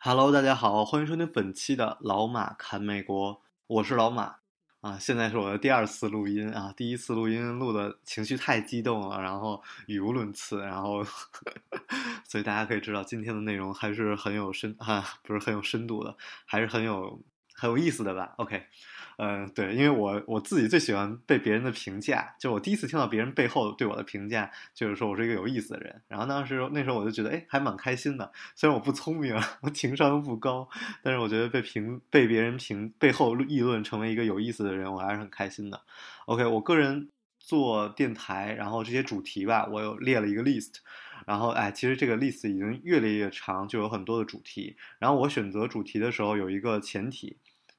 [0.00, 4.36] Hello，大家好，欢迎收听本期的老马侃美国，我是老马
[4.80, 4.96] 啊。
[4.96, 11.02] 现在是我的第二次录音啊，第一次录音录的情绪太激动了，然后语无伦次，然后
[12.24, 17.20] 所以大家可以知道今天的内容还是很有深啊，不是很有深度的，还是很有
[17.52, 18.68] 很有意思的吧？OK。
[19.20, 26.00] 嗯，对，因为我我自己最喜欢被别人的评价，就我第一次听到别人背后对我的评价，就是说我是一个有意思的人。
[26.06, 28.30] 然后当时那时候我就觉得，哎，还蛮开心的。
[28.54, 30.68] 虽然我不聪明，我情商不高，
[31.02, 35.82] 但是我觉得被评被别人评背后议论成为一个有意思的人，我还是很开心的。
[36.26, 37.08] OK，我个人
[37.40, 40.74] 做电台，然后这些主题吧，我有列了一个 list。
[41.26, 44.76] 然后，哎，其实这个 list 已经越来越长，就有很多的主题。
[45.00, 47.36] 然后我选择主题的时候有一个前提。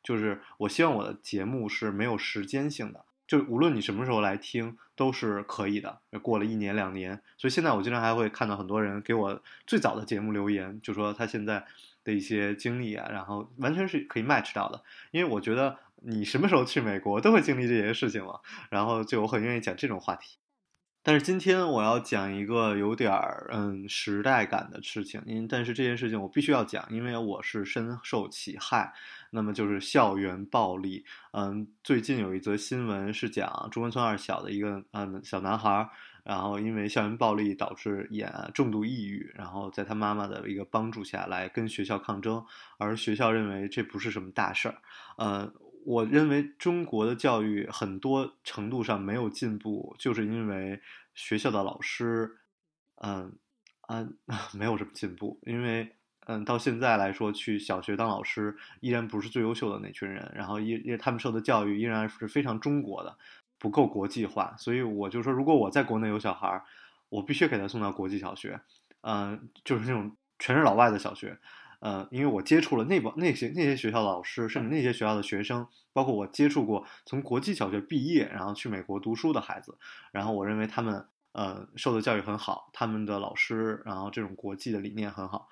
[0.09, 5.99] 就是我希望我的节目是没有时间性的，就无论你什么时候来听都是可以的。
[6.23, 11.63] 过了一年两年，所以现在我经常还会看到很多人给我最早的节目留言，就说他现在
[12.03, 14.81] 的一些经历啊，然后完全是可以 match 到的。
[15.11, 18.39] 因为我觉得你什么时候去美国都会经历这些事情嘛，
[18.71, 20.39] 然后就我很愿意讲这种话题。
[21.09, 28.93] 但是今天我要讲一个有点儿嗯时代感的事情，因但是这件事情我必须要讲，因为我是深受其害。
[29.31, 31.03] 那么就是校园暴力。
[31.31, 35.89] 嗯，最近有一则新闻是讲中关村二小的一个嗯小男孩，
[36.23, 42.45] 然后因为校园暴力导致眼重度抑郁，然后在他妈妈的一个帮助下来跟学校抗争，
[42.77, 44.75] 而学校认为这不是什么大事儿。
[45.17, 45.52] 嗯，
[45.85, 50.81] 我认为中国的教育很多程度上没有进步，就是因为
[51.14, 52.37] 学校的老师，
[52.98, 53.33] 嗯
[53.87, 54.17] 嗯
[54.53, 55.95] 没有什么进步，因为。
[56.31, 63.17] 嗯，到现在来说，去小学当老师依然不是最优秀的那群人，然后依因为他们受的教育依然是非常中国的，
[63.58, 64.55] 不够国际化。
[64.55, 66.64] 所以我就说，如果我在国内有小孩，
[67.09, 68.61] 我必须给他送到国际小学，
[69.02, 71.36] 嗯，就是那种全是老外的小学，
[71.79, 79.77] 呃，因为我接触了那帮那些那些学校的老师，甚至那些学校的学生，包括我接触过从国际小学毕业然后去美国读书的孩子，
[80.11, 85.47] 然后我认为他们呃受的教育很好，他们的老师然后这种国际的理念很好。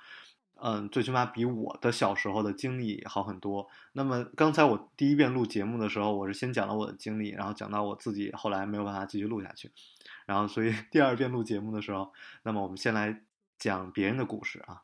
[0.59, 3.69] 嗯，最起码比我的小时候的经历好很多。
[3.93, 9.71] 那么刚才我第一遍录节目的时候，我是先讲了我的经历，然后讲到我自己后来没有办法继续录下去，
[10.25, 12.11] 然后所以 第二遍录节目的时候，
[12.41, 13.21] 那么我们先来
[13.59, 14.81] 讲别人的故事啊。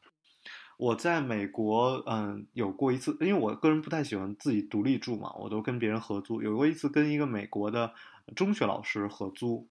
[0.78, 6.42] 我在美国，嗯，有过一次，因为我个人不太喜欢自己独立住嘛，我都跟别人合租。
[6.42, 7.94] 有过一次跟一个美国的
[8.36, 9.68] 中学老师合租，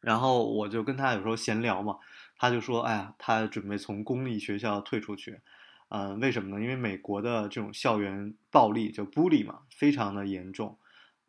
[0.00, 1.98] 然后我就跟他有时候闲聊嘛。
[2.38, 5.40] 他就说：“哎呀，他准备从公立学校退出去，
[5.88, 6.60] 嗯，为什么呢？
[6.62, 10.76] 因为美国的这种校园暴力，就 bully 嘛，非常的严重。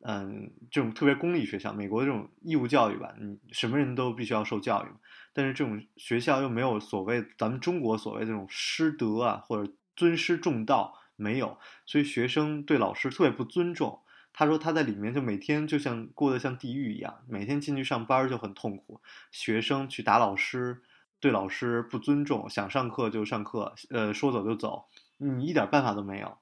[0.05, 4.87] 嗯，这种特别公立学校，美国这种义务教育吧，你什么人都必须要受教育，
[5.33, 14.01] 但是这种学校又没有所谓咱们中国所谓这种师德啊，或者尊师重道没有，所以学生对老师特别不尊重。
[14.33, 20.81] 他说他在里面就每天就像过得像地狱一样，每天进去上班就很痛苦，学生去打老师。”
[21.23, 26.37] 对老师不尊重，想上课就上课，呃，说走就走，你一点办法都没有，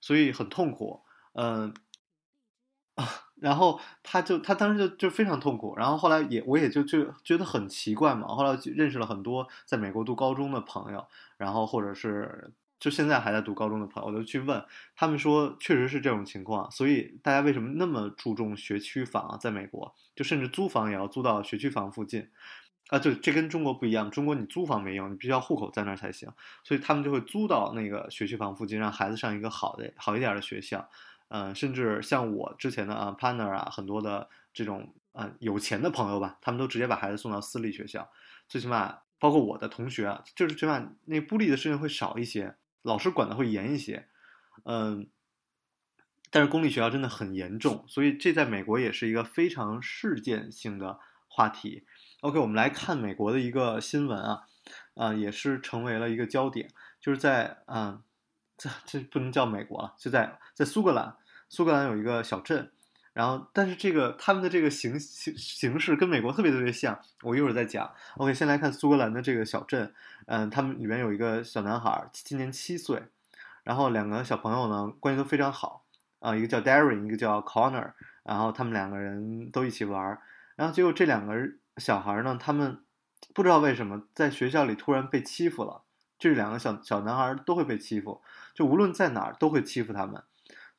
[0.00, 1.02] 所以很痛苦，
[1.32, 1.74] 嗯，
[3.40, 14.64] 然后他就他当时就就非常痛苦，然后后来也我也就就觉得很奇怪嘛，后来认识了很多在美国读高中的朋友，然后或者是就现在还在读高中的朋友，我就去问
[14.94, 19.36] 他们说，确实是这种情况，所以大家为什么那么注重学区房啊？
[19.36, 22.28] 在美国，就甚至租房也要租到学区房附近。
[22.88, 24.10] 啊，对，这跟中国不一样。
[24.10, 26.28] 中国你租房没用，你必须要户口在那儿才行。
[26.62, 30.86] 所以他们就会租到那个学区房附近，让孩子上一个好的、好一点的学校。
[31.34, 38.10] 嗯，甚至像我之前的啊 partner 啊，很多的这种啊有钱的朋友吧，他们都直接把孩子送到私立学校。
[38.46, 44.08] 最起码，包括我的同学啊，就是起码那孤立的事情会少一些，老师管的会严一些。
[44.64, 45.08] 嗯，
[46.30, 51.86] 但是公立学校真的很严重，所以这在美国也是一个非常事件性的话题。
[52.20, 54.42] OK，我们来看美国的一个新闻啊，
[54.94, 56.68] 啊，也是成为了一个焦点，
[57.00, 58.02] 就是在啊，
[58.58, 61.16] 这这不能叫美国了，就在在苏格兰，
[61.52, 62.70] 苏格兰有一个小镇，
[63.12, 67.92] 然后，但是这个他们的这个形形形式跟美国特别特别像，我一会儿再讲。
[68.16, 69.92] OK，先来看苏格兰的这个小镇，
[70.24, 73.02] 嗯，他们里面有一个小男孩，今年七岁，
[73.64, 75.84] 然后两个小朋友呢关系都非常好，
[76.20, 80.18] 啊，一个叫 Darren，一个叫 Connor，然后他们两个人都一起玩，
[80.56, 81.34] 然后结果这两个
[81.76, 82.80] 小孩呢，他们
[83.34, 85.82] 不知道为什么在学校里突然被欺负了，
[86.18, 88.22] 这两个小小男孩都会被欺负，
[88.54, 90.22] 就无论在哪儿都会欺负他们，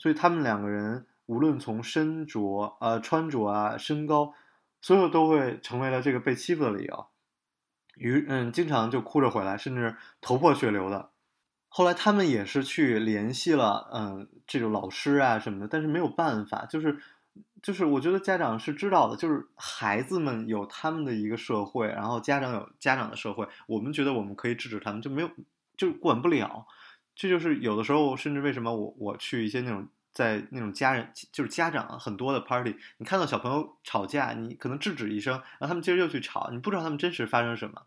[0.03, 1.07] 所以他们两个人。
[1.25, 4.33] 无论从身着、呃穿着啊、身高，
[4.81, 7.07] 所有都会成为了这个被欺负的理由。
[7.95, 11.11] 于嗯，经常就哭着回来，甚至头破血流的。
[11.69, 17.00] 后来他们也是去联系了嗯这个老师啊什么的，但是没有办法，就是
[17.61, 25.31] 就是我觉得家长是知道的，就是孩子们有他们的一个社会，然后家长有家长的社会，我们觉得我们可以制止他们，就没有
[25.77, 26.67] 就管不了。
[27.15, 29.88] 这就是有的时候，甚至为什么我我去一些那种。
[30.13, 37.81] 在那种家人就是家长很多的 party，你看到小朋友吵架，你可能制止一声，然后他们接着又去吵，你不知道他们真实发生什么。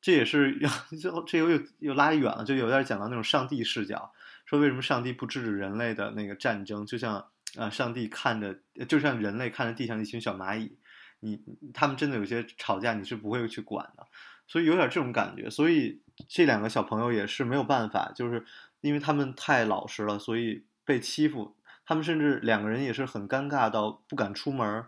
[0.00, 4.12] 这也是要 最后这又又又拉远了，就有点讲到那种上帝视角，
[4.46, 6.86] 说为什么上帝不制止人类的那个战争？
[6.86, 7.26] 就像
[7.56, 8.56] 呃，上帝看着，
[8.86, 10.78] 就像人类看着地上一群小蚂蚁，
[11.18, 11.42] 你
[11.74, 14.06] 他们真的有些吵架，你是不会去管的。
[14.46, 15.50] 所以有点这种感觉。
[15.50, 18.44] 所以这两个小朋友也是没有办法，就是
[18.80, 20.64] 因为他们太老实了，所以。
[20.82, 21.54] 被欺负，
[21.86, 24.84] 他们甚至两个人也是很尴尬到不敢出门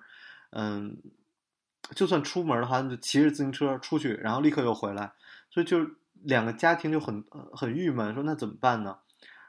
[0.50, 1.00] 嗯，
[1.94, 5.12] 就算出门的话，就骑着自行车出去，然后立刻又回来，
[5.48, 8.98] 所以就两个家庭就很很郁闷，说那怎么办呢？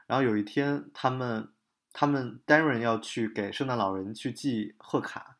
[0.06, 1.48] 然后有一天，他们
[1.92, 5.38] 他们 Darren 要去给圣诞老人去寄贺卡，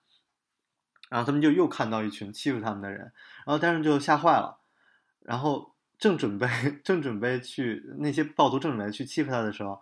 [1.11, 3.13] 然后他们就又看到一群欺负他们的人，
[3.47, 4.59] 然后 Darren 就吓坏了，
[5.21, 6.49] 然后正准备
[6.85, 9.81] 正准备去那些暴徒正准备去欺负他的时候。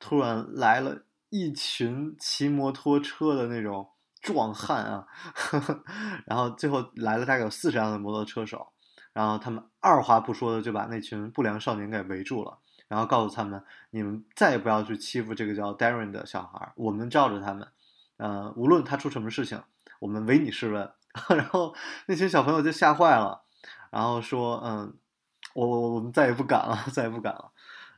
[0.00, 3.88] 突然来了一群骑摩托车的那种
[4.20, 5.06] 壮汉啊，
[6.26, 8.66] 然后最后来了大概有四十辆的摩托车手，
[9.12, 12.58] 然后他们二话不说的就把那群不良少年给围住了，
[12.88, 17.66] 然后告诉他们：你们再也不要去欺负这个叫 Darren 的小孩，我们罩着他们，
[18.18, 19.62] 呃，无论他出什么事情，
[20.00, 20.92] 我们唯你是问。
[21.30, 21.74] 然后
[22.06, 23.44] 那群小朋友就吓坏了，
[23.90, 24.94] 然后说：嗯，
[25.54, 27.50] 我我我们再也不敢了， 再也不敢了。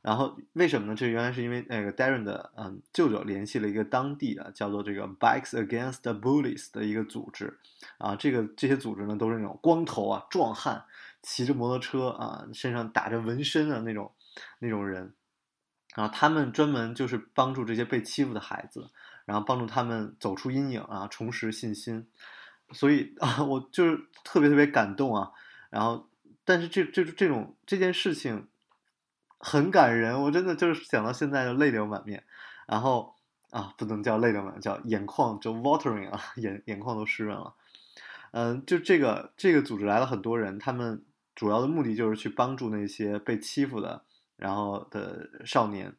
[0.03, 0.95] 然后为什么呢？
[0.95, 7.59] 这原来是因为那个 Darren 的嗯舅舅联系了一个当地的叫做这个 Bikes Against Bullies 的一个组织，
[7.99, 10.85] 啊，这个这些组织呢都是那种光头啊壮汉，
[11.23, 14.13] 骑着摩托车啊，身上打着纹身的那种
[14.61, 15.13] 那种人，
[15.97, 18.89] 然后他们专门就是帮助这些被欺负的孩子，
[19.25, 22.07] 然后帮助他们走出阴影啊，重拾信心。
[22.73, 25.33] 所以啊， 我就是特别特别感动啊。
[25.69, 26.09] 然后，
[26.47, 28.49] 但是这这这种这件事情。
[29.39, 32.25] 很感人，我真的就是想到现在就泪流满面，
[32.67, 33.15] 然后
[33.51, 37.55] 啊，不能叫泪流满，叫眼眶就 watering 啊，眼眼眶都湿润了。
[38.33, 41.05] 嗯，就这个这个组织来了很多人，他们
[41.35, 44.05] 主要的目的就是去帮助那些被欺负的
[44.39, 45.95] 然后的少年。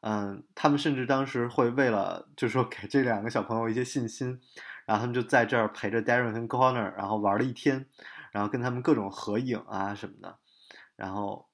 [0.00, 4.40] 嗯，他们甚至当时会为了就是说给这两个小朋友一些信心，
[4.84, 7.86] 然后他们就在这儿陪着 Darren 和 Connor，然后玩了一天，
[8.34, 10.38] 然后跟他们各种合影啊什么的，
[10.96, 11.48] 然后。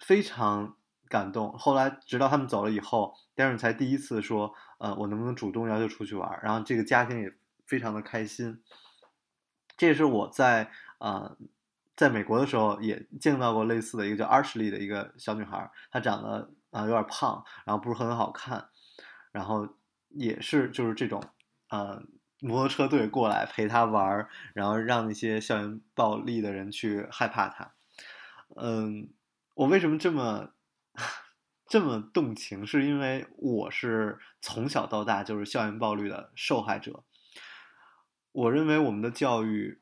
[0.00, 0.76] 非常
[1.08, 1.56] 感动。
[1.56, 7.32] 后来，直到他们走了以后，Darren 才第一次说：“呃，我能不能主动要求出去玩？”然后这个家庭也
[7.64, 8.60] 非常的开心。
[9.76, 11.36] 这也是我在啊，
[11.96, 18.68] 在美国的时候也见到过类似的一个叫 Ashley 的一个小女孩，她长得啊有点胖，然后不是很好看，
[19.30, 19.76] 然后
[20.08, 21.22] 也是就是这种
[21.70, 22.02] 呃
[22.46, 27.74] 摩托车队过来陪他玩，然后让那些校园暴力的人去害怕他。
[28.56, 29.08] 嗯。
[29.56, 30.50] 我为什么这么
[31.68, 32.66] 这么动情？
[32.66, 37.04] 是因为我是从小到大就是校园暴力的受害者。
[38.32, 39.80] 我认为我们的教育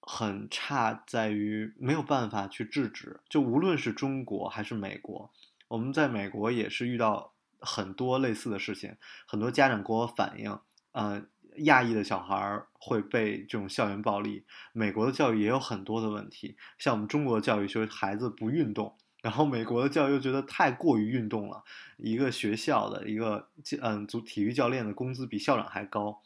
[0.00, 3.20] 很差，在于没有办法去制止。
[3.28, 5.32] 就无论是中国还是美国，
[5.68, 8.96] 我们在美国也是遇到很多类似的事情。
[9.24, 10.58] 很多家长给我反映，
[10.90, 11.22] 呃，
[11.58, 14.44] 亚裔的小孩会被这种校园暴力。
[14.72, 21.64] 美国的教育也有很多的问题，像我们中国的教育就是孩子不运动，然后美国的教育又觉得太过于运动了。
[21.96, 23.48] 一个学校的一个
[23.80, 26.20] 嗯，足体育教练的工资比校长还高，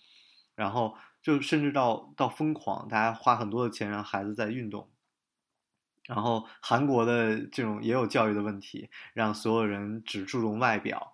[0.55, 4.89] 然后就甚至到到疯狂，大家花很多的钱让孩子在运动。
[6.07, 11.13] 然后韩国的这种也有教育的问题，让所有人只注重外表。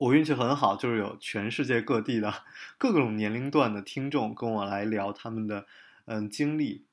[0.00, 2.32] 我运气很好，就是有全世界各地的
[2.78, 5.66] 各种年龄段的听众跟我来聊他们的
[6.06, 6.86] 嗯经历，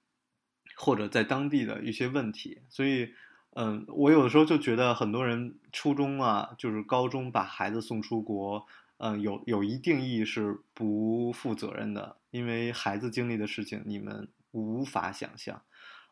[0.75, 2.59] 或者在当地的一些问题。
[2.67, 3.13] 所以，
[3.51, 15.61] 嗯，我有的时候就觉得很多人初中啊，就是高中把孩子送出国，嗯，有有一定意义是不负责任的，因为孩子经历的事情你们无法想象。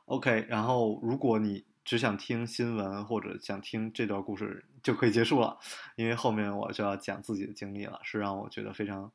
[0.06, 5.60] OK，然后如果你只想听新闻或者想听这段故事就可以结束了，
[5.96, 9.12] 因为后面我就要讲自己的经历了，是让我觉得非常，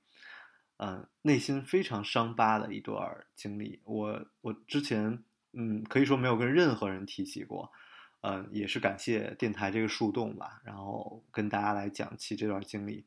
[0.76, 3.80] 嗯，内心非常伤疤的一段经历。
[3.84, 5.22] 我我之前
[5.52, 7.72] 嗯可以说没有跟任何人提起过，
[8.20, 13.04] 嗯，也是感谢电台这个树洞吧，然后跟大家来讲起这段经历。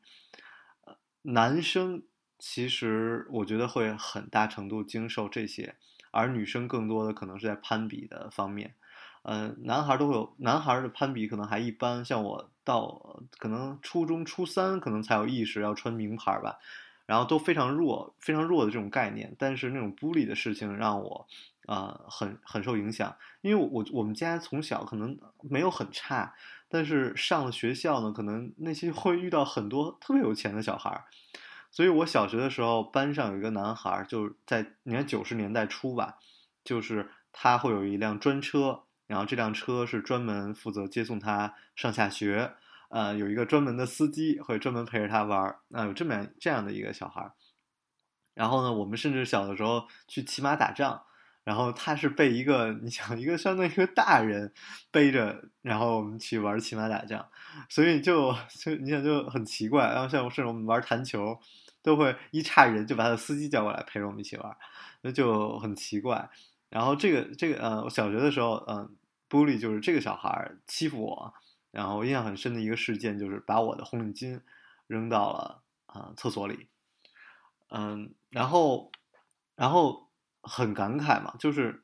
[1.22, 2.02] 男生
[2.38, 5.76] 其实我觉得会很大程度经受这些，
[6.10, 8.74] 而女生更多的可能是在攀比的方面。
[9.26, 16.58] 嗯，男孩都会有男孩的攀比可能还一般，像我到可能初中初三可能才有意识要穿名牌吧，
[17.06, 19.34] 然后都非常弱非常弱的这种概念。
[19.38, 21.26] 但是那种玻璃的事情让我
[21.66, 26.34] 啊很很受影响，因为我我们家从小可能没有很差。
[26.68, 31.04] 但是上了学校呢，可能那些 会遇到很多特别有钱的小孩，
[31.70, 36.18] 所以我小学的时候班上有一个男孩儿，就在你看九十年代初吧，
[36.62, 42.54] 就是他会有一辆专车，然后这辆车是专门负责接送他上下学，
[42.88, 47.32] 呃，有一个专门的司机会专门陪着他玩儿，啊，有这么样这样的一个小孩，
[48.34, 51.04] 然后呢，我们甚至小的时候去骑马打仗。
[51.44, 54.50] 然后他是被一个，你想一个相当于一个大人
[54.90, 57.28] 背着，然后我们去玩骑马打仗，
[57.68, 59.84] 所以就就你想就很奇怪。
[59.88, 61.38] 然后像甚至我们玩弹球，
[61.82, 64.56] 都会一差人就把他的司机叫过来陪着我们一起玩，
[65.02, 66.30] 那就很奇怪。
[66.74, 68.96] 然后这个这个呃，我小学的时候，嗯，
[69.30, 71.32] 玻璃就是这个小孩欺负我，
[71.70, 74.40] 然后印象很深的一个事件就是把我的红领巾
[74.88, 76.66] 扔到了啊厕所里，
[77.70, 78.90] 嗯，然后
[79.54, 80.02] 然后。
[80.46, 81.82] 很感慨嘛，就是，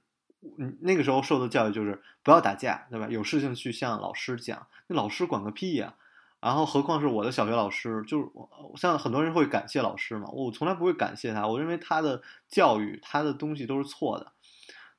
[0.59, 3.09] 嗯，那个时候受的教育就是不要打架，对吧？
[3.09, 5.95] 有事情去向老师讲，那老师管个屁呀！
[6.41, 12.21] 然后何况是我的小学老师，就是我像很多人会感谢老师嘛，我从来不会感谢他，我认为他的
[12.51, 14.31] 教育，他的东西都是错的，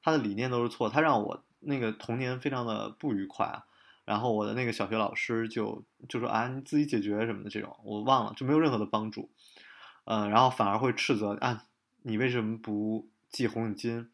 [0.01, 3.63] 他的理念都是错，他让我那个童年非常的不愉快啊。
[4.05, 9.29] 然后我的那个小学老师就就说啊，你自己解决什么的这种，我忘了，就没有任何的帮助，
[10.05, 11.65] 嗯，然后反而会斥责啊，
[12.01, 13.10] 你为什么不？
[13.31, 14.10] 系红领巾，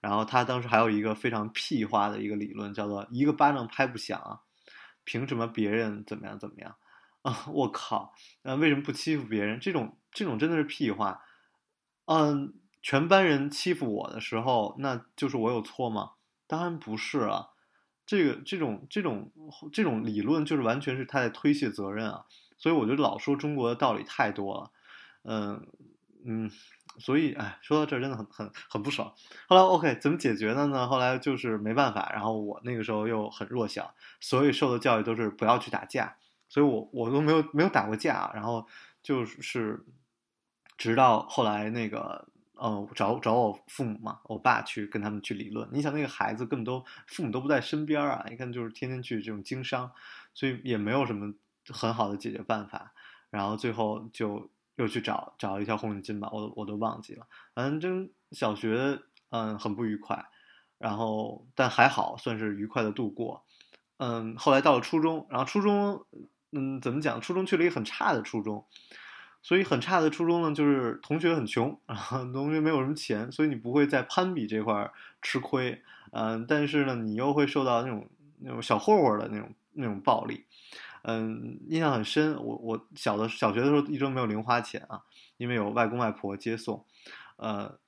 [0.00, 4.40] 然后他当时还有一个非常屁话的一个理论，叫做一个巴掌拍不响啊，
[5.04, 6.74] 凭什么别人怎么样怎么样
[7.22, 7.46] 啊？
[7.52, 8.12] 我靠，
[8.42, 9.60] 那为什么不欺负别人？
[9.60, 11.22] 这种这种真的是屁话。
[12.06, 12.54] 嗯，
[12.86, 16.12] 全班人欺负我的时候，那就是我有错吗？
[16.46, 17.48] 当然不是啊。
[18.06, 19.32] 这个这种这种
[19.72, 22.26] 这种理论就是完全是他在推卸责任啊。
[22.56, 24.70] 所以我觉得老说中国的道理太多了。
[25.24, 25.66] 嗯
[26.24, 26.48] 嗯。
[27.00, 29.12] 所以，哎，说到这儿真的很很很不爽。
[29.48, 30.86] 后来，OK，怎么解决的呢？
[30.86, 32.08] 后来就是没办法。
[32.12, 36.16] 然后我那个时候又很弱小，所以受的教育都是不要去打架。
[36.48, 38.30] 所以我我都没有没有打过架。
[38.32, 38.64] 然后
[39.02, 39.84] 就是
[40.78, 45.68] 直到后来那个，呃，找找我父母嘛，我爸去跟他们去理论。
[45.72, 49.90] 你想那个孩子根本都父母都不在身边啊，一看就是天天去这种经商，
[50.34, 51.32] 所以也没有什么
[51.68, 52.92] 很好的解决办法。
[53.30, 54.50] 然后最后就。
[54.78, 57.26] 又去找找一条红领巾吧，我我都忘记了。
[57.54, 60.22] 反正小学嗯很不愉快，
[60.76, 63.46] 然后但还好算是愉快的度过。
[63.96, 66.04] 嗯，后来到了初中，然后初中
[66.52, 67.18] 嗯怎么讲？
[67.22, 68.66] 初中去了一个很差的初中，
[69.46, 74.90] 所以很差的初中呢，就是同学很穷，然后同学没有什么钱，所以你不会在攀比这块
[75.22, 75.80] 吃亏。
[76.10, 78.10] 嗯，但是呢，你又会受到那种
[78.40, 80.46] 那种小混混的那种那种暴力。
[81.02, 82.34] 嗯，印象很深。
[82.42, 85.02] 我我小的小学的时候一直没有零花钱啊，
[85.36, 86.84] 因为有外公外婆接送。
[87.36, 87.78] 呃，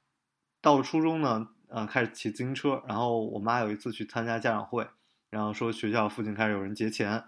[0.60, 2.84] 到了初中呢，呃，开始骑自行车。
[2.86, 4.86] 然后我妈有一次去参加家长会，
[5.30, 7.24] 然后说学校附近开始有人劫钱，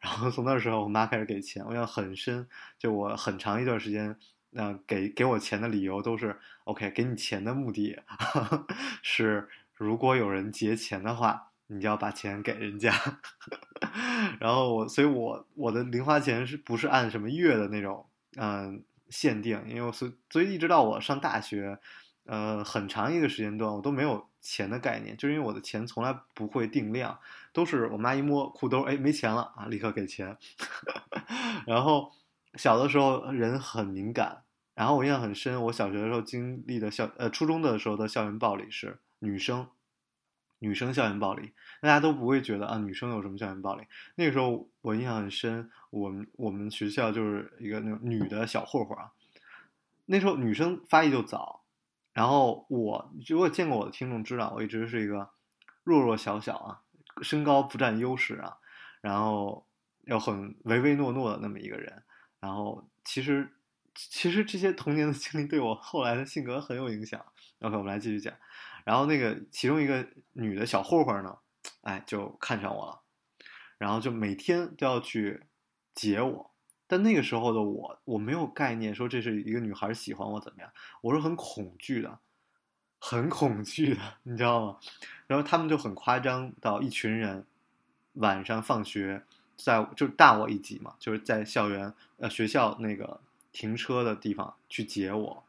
[0.00, 1.64] 然后从那时候我妈开始给钱。
[1.64, 2.46] 我印象很深，
[2.78, 4.16] 就我很长一段时间，
[4.54, 7.98] 呃，给给我钱的理由都是 OK，给你钱的目的
[9.02, 11.50] 是如果有人劫钱的话。
[11.66, 12.92] 你就要把钱给人家，
[14.38, 19.58] 然后我，所以我我的零花钱是不是按什么月的那种嗯限定？
[19.66, 21.78] 因为所所以一直到我上大学，
[22.24, 27.18] 呃，很长一个时间段我都没有钱的概念，就是因为我的钱从来不会定量，
[27.52, 30.36] 都是我妈一摸裤兜，哎，没钱了啊，立刻给钱。
[31.66, 32.12] 然后
[32.54, 34.42] 小的时候人很敏感，
[34.74, 39.68] 然后我印象很深，我小学的时候经历的校呃初中的时候的校园暴力是女生。
[40.60, 41.52] 女生校园暴力，
[41.82, 43.84] 大家都不会觉得啊，女生有什么校园暴力？
[44.14, 49.10] 那个时候我印象很深，我们我们学校就是一个那种女的小混混啊。
[50.06, 51.63] 那时候女生发育就早，
[52.14, 55.28] 然后我如果见过我的听众知道，我一直是一个
[55.82, 56.80] 弱弱小小啊，
[57.20, 58.56] 身高不占优势啊，
[59.02, 59.66] 然后
[60.04, 62.04] 又很唯唯诺诺的那么一个人
[62.40, 63.52] 然后其实
[63.94, 67.24] 其实这些童年的经历对我后来的性格很有影响。
[67.60, 68.32] OK，我们来继续讲。
[68.84, 71.38] 然后那个其中一个女的小混混呢，
[71.82, 73.02] 哎，就看上我了，
[73.78, 75.44] 然后就每天都要去
[75.94, 76.53] 接我。
[76.86, 82.18] 但那个时候的我，我没有概念说这是一个女孩喜欢我怎么样，我是很恐惧的，
[82.98, 84.78] 很恐惧的，你知道吗？
[85.26, 87.46] 然后他们就很夸张到一群人
[88.14, 89.22] 晚上放学，
[89.56, 95.44] 在就大我一级嘛，就是在校园呃学校那个停车的地方去接我，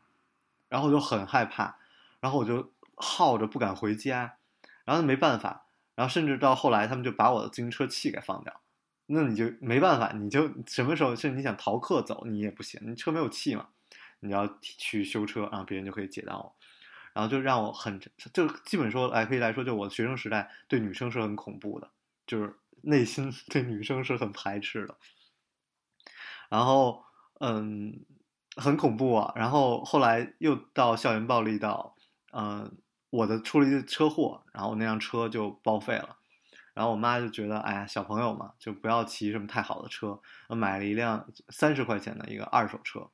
[0.69, 1.75] 然后我就很害怕，
[2.21, 4.37] 然后我就耗着不敢回家，
[4.85, 5.65] 然后没办法，
[5.95, 8.61] 然后甚至到后来他们就把我的自行车气给放掉。
[9.07, 13.67] 那你就没办法，你就什么时候是你想逃课走，你也不行，你车没有气嘛，
[14.19, 16.55] 你要去修车，然后别人就可以解到我，
[17.13, 17.99] 然后就让我很
[18.33, 21.91] 就基本说，哎，可以来说，就我学生时代对女生是很恐怖的，
[22.25, 24.97] 就是内心对女生是很排斥的，
[26.49, 27.03] 然后
[27.39, 28.05] 嗯，
[28.55, 31.95] 很恐怖啊，然后后来又到校园暴力到，
[32.33, 32.75] 嗯，
[33.11, 36.17] 我的出了一次车祸，然后那辆车就报废了。
[36.75, 43.09] 然后我妈就觉得，哎呀，小朋友嘛，就不要骑什么太好的车，买了一辆三十块钱的一个二手车，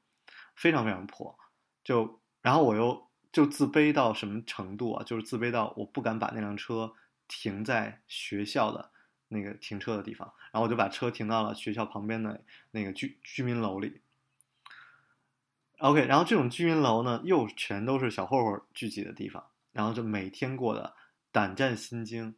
[0.56, 1.38] 非常非常破。
[1.84, 5.04] 就然后我又就自卑到什么程度啊？
[5.04, 6.94] 就是自卑到我不敢把那辆车
[7.28, 8.92] 停在学校的
[9.28, 14.02] 那个停车的地方，然后我就把车停到了学校旁边的那个居居民楼里。
[15.78, 20.96] OK，然后这种居民楼呢，又全都是小混混聚集的地方，然后就每天过得
[21.32, 22.36] 胆战心惊。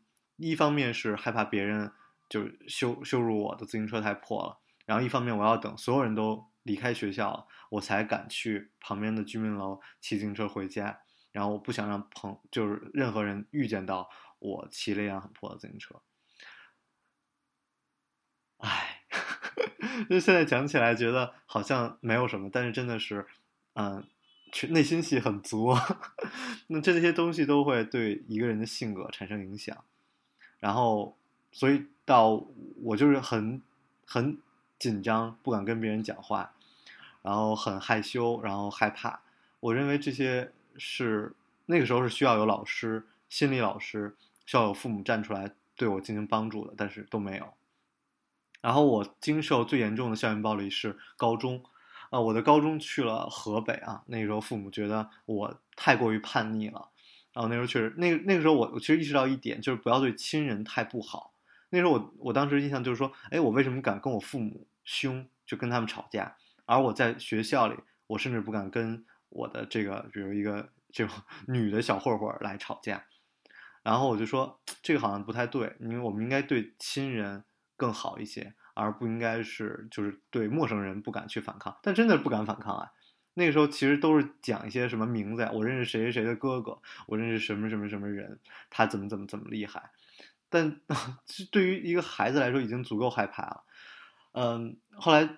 [0.50, 1.92] 一方面是害怕别人
[2.30, 11.00] 就羞羞辱我的自行车太破了，然后一方面我要等所有人都离开学校，我才敢去旁边的居民楼骑自行车回家。
[11.32, 14.08] 然后我不想让朋就是任何人预见到
[14.38, 16.00] 我骑了一辆很破的自行车。
[18.58, 19.02] 唉，
[20.08, 23.26] 就现在讲起来觉得好像没有什么，但是真的是，
[23.74, 24.08] 嗯，
[24.70, 25.74] 内心戏很足。
[26.70, 29.84] 那这些东西都会对一个人的性格产生影响。
[30.64, 31.14] 然后，
[31.52, 32.42] 所以到
[32.84, 33.62] 我就是很
[34.08, 34.38] 很
[34.80, 36.54] 紧张，不敢跟别人讲话，
[37.22, 39.20] 然后很害羞，然后害怕。
[39.60, 41.34] 我认为这些是
[41.66, 47.54] 那个时候是需要有老师、心理老师，需要有父母站出来对我进行帮助的，但是都没有。
[48.62, 51.62] 然后我经受最严重的校园暴力是高中，
[52.10, 56.88] 啊，我的高中去了河北啊，那个时候父母觉得我太过于叛逆了。
[57.34, 61.34] 然后那时候确实，那那个时候我我其实意识到一点，就是不要对亲人太不好。
[61.70, 66.36] 那时候我我当时印象就是说，哎，我为什么敢跟我父母凶，就跟他们吵架？
[66.66, 67.76] 而我在学校里，
[68.08, 71.16] 我甚至不敢跟我的这个，比如一个这种
[71.48, 73.04] 女的小混混来吵架。
[73.82, 77.44] 然后我就说，这个好像不太对，因为我们应该对亲人
[77.76, 81.76] 更好一些，而不应该是就是对陌生人不敢去反抗。
[81.82, 82.92] 但真的不敢反抗啊。
[83.36, 89.92] 那个时候其实都是讲一些什么名字呀，我认识谁谁谁的哥哥，我认识什么什么什么人，他怎么怎么怎么厉害。
[90.50, 90.80] 但
[91.52, 93.64] 对于一个孩子来说，已经足够害怕了。
[94.34, 95.38] 嗯，后来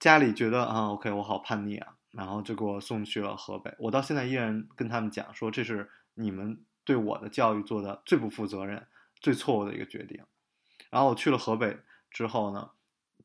[0.00, 3.72] 家里觉得啊，OK，我好叛逆啊，然后就给我送去了河北。
[3.78, 8.86] 我到现在依然跟他们讲说，这是你们对我的教育做的最不负责任、
[9.20, 10.24] 最错误的一个决定。
[10.90, 11.78] 然后我去了河北
[12.10, 12.70] 之后呢，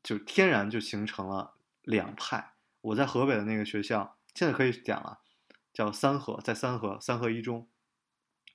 [0.02, 2.52] 就天然就形成了两派。
[2.82, 5.20] 我在河北的那个学校，现在可以讲了，
[5.72, 7.68] 叫三河，在三河三河一中。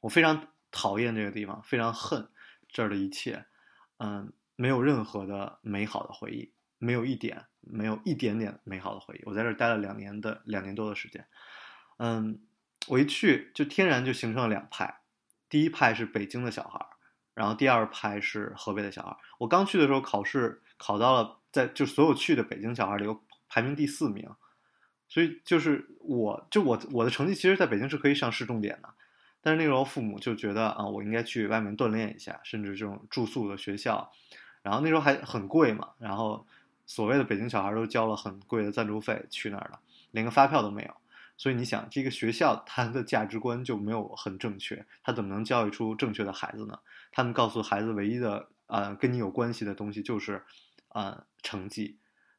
[0.01, 2.29] 我非常讨厌这个地方，非常恨
[2.67, 3.45] 这儿的一切，
[3.97, 9.23] 嗯，没有任何的美好的回忆，没有一点，没有一点点美好的回忆。
[9.25, 11.25] 我在这儿待了两年的两年多的时间，
[11.97, 12.41] 嗯，
[12.87, 14.99] 我一去就天然就形成了两派，
[15.47, 16.89] 第一派是北京的小孩儿，
[17.33, 19.17] 然后第二派是河北的小孩儿。
[19.39, 23.25] 我刚去的时候考试考到了，在就所有去的北京小孩里有。
[23.49, 24.29] 排名第四名，
[25.07, 28.89] 所以就是我就我我的成绩其实在北京是可以上市重点的，
[29.41, 34.11] 但是那时候父母就觉得啊，我应该去外面锻炼一下，甚至这种住宿的学校，
[34.61, 36.45] 然后那时候还很贵嘛，然后
[36.85, 39.79] 所谓的北京小孩都交了很贵的赞助费去那儿了，
[40.11, 40.93] 连个发票都没有，
[41.37, 46.79] 所以你想这个学校它的价值观就没有很正确，他怎么能教育出正确的孩子呢？
[47.11, 50.43] 他们告诉孩子唯一的呃跟你有关系的东西就是
[50.89, 51.97] 啊成绩。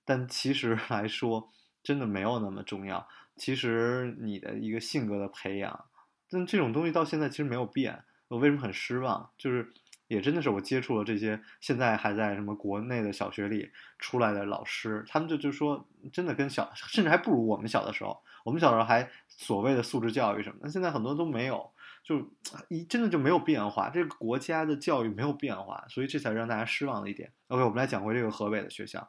[0.09, 3.07] 但其实 来说，真的没有那么重要。
[3.37, 5.85] 其实你的一个性格的培养，
[6.31, 8.03] 但这种东西到现在其实没有变。
[8.29, 9.31] 我为什么很失望？
[9.37, 9.71] 就是
[10.07, 18.19] 也真的是我接触了这些现在还在什么国内的小学里出来的老师，他们就就说，真的跟小甚至还不如我们小的时候。
[18.45, 21.71] 我们小时候还所谓的素质教育什么的，现在很多都没有，
[22.03, 22.33] 就
[22.71, 23.91] 一真的就没有变化。
[23.91, 27.31] 这个国家的教育没有变化，所以这才让大家失望的一点。
[27.49, 29.07] OK，我们来讲回这个河北的学校。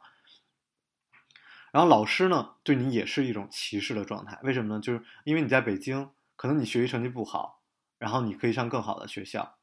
[1.72, 4.40] 然后老师呢，对你也是一种歧视的状态。
[4.44, 4.80] 为什么呢？
[4.82, 7.62] 就是因为你在北京，可能你学习成绩不好，
[7.98, 9.58] 然后你可以上更好的学校，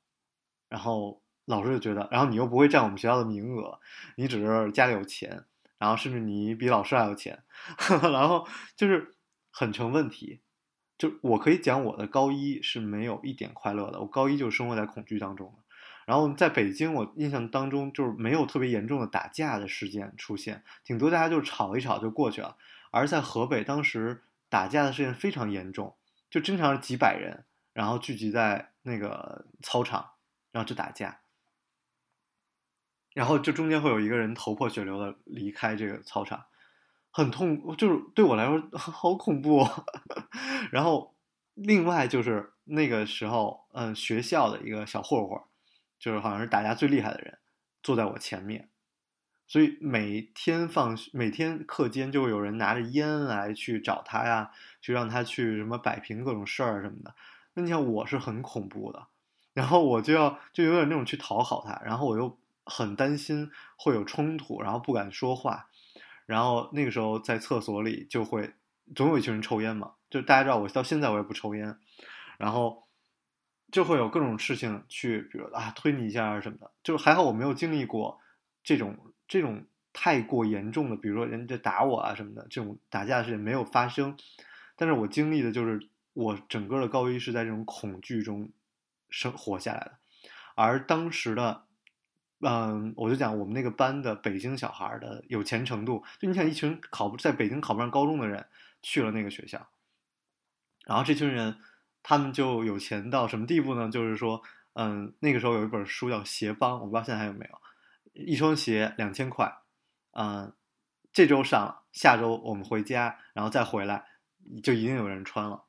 [0.68, 3.80] 然后老师就觉得，然后你又不会占我们学校的名额，
[4.16, 5.44] 你只是家里有钱，
[5.78, 7.42] 然后甚至你比老师还有钱，
[8.02, 9.16] 然后就是
[9.50, 10.42] 很成问题。
[10.98, 15.62] 就我可以讲，我的高一是没有一点快乐的，我高一就生活在恐惧当中的。
[16.06, 22.56] 然后在北京，我印象当中就是没有特别严重的打架的事件出现，顶多大家就吵一吵就过去了。
[22.92, 25.96] 而在河北，当时打架的事件非常严重，
[26.30, 30.12] 就经常是几百人，然后聚集在那个操场，
[30.52, 31.18] 然后就打架，
[33.12, 36.44] 然后就中间会有一个人头破血流的离开这个操场，
[37.10, 39.64] 很痛，就是对我来说 好恐怖。
[39.64, 39.84] 哦。
[40.70, 41.16] 然后
[41.54, 45.40] 另外就是那个时候，嗯，学校的一个小混混。
[45.98, 47.38] 就是好像是打架最厉害的人，
[47.82, 48.68] 坐在我前面，
[49.46, 57.14] 所以每天放每天课间就会有人拿着烟来去找他呀，去让他去什么摆平各种事儿什么的。
[57.54, 59.06] 那你想我是很恐怖的，
[59.54, 65.68] 然后我就要就有点那种去讨好他，然后我又很担心会有冲突，然后不敢说话，
[66.26, 68.54] 然后那个时候在厕所里就会
[68.94, 71.78] 总有一群人抽烟嘛，就大家知道我到现在我也不抽烟，
[72.38, 72.85] 然后。
[73.72, 78.20] 就会有各种事情去，比如啊推你一下啊什么的，就是还好我没有经历过
[78.62, 84.16] 这种这种太过严重的，比如说人家打我啊什么的这种打架的事情没有发生，
[84.76, 88.50] 但是我经历的就是我整个的高一是在这种恐惧中
[89.10, 89.98] 生活下来的，
[90.54, 91.64] 而当时的，
[92.40, 98.46] 嗯，我就讲我们那个班的北京小孩的有钱程度，就你想一群考不在北京考不上高中的人
[98.80, 99.68] 去了那个学校，
[100.86, 101.58] 然后这群人。
[102.08, 103.90] 他们就有钱到什么地步呢？
[103.90, 104.40] 就是说，
[104.74, 107.58] 嗯，那个时候有一本书叫《鞋帮》，我不知道现在还有没有。
[108.12, 109.52] 一双鞋两千块，
[110.12, 110.54] 嗯，
[111.12, 114.04] 这周上了，下周我们回家，然后再回来，
[114.62, 115.64] 就一定有人穿了。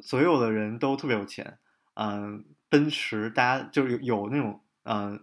[0.00, 1.58] 所有的人都特别有钱，
[1.92, 5.22] 嗯，奔驰，大家就是有有那种，嗯，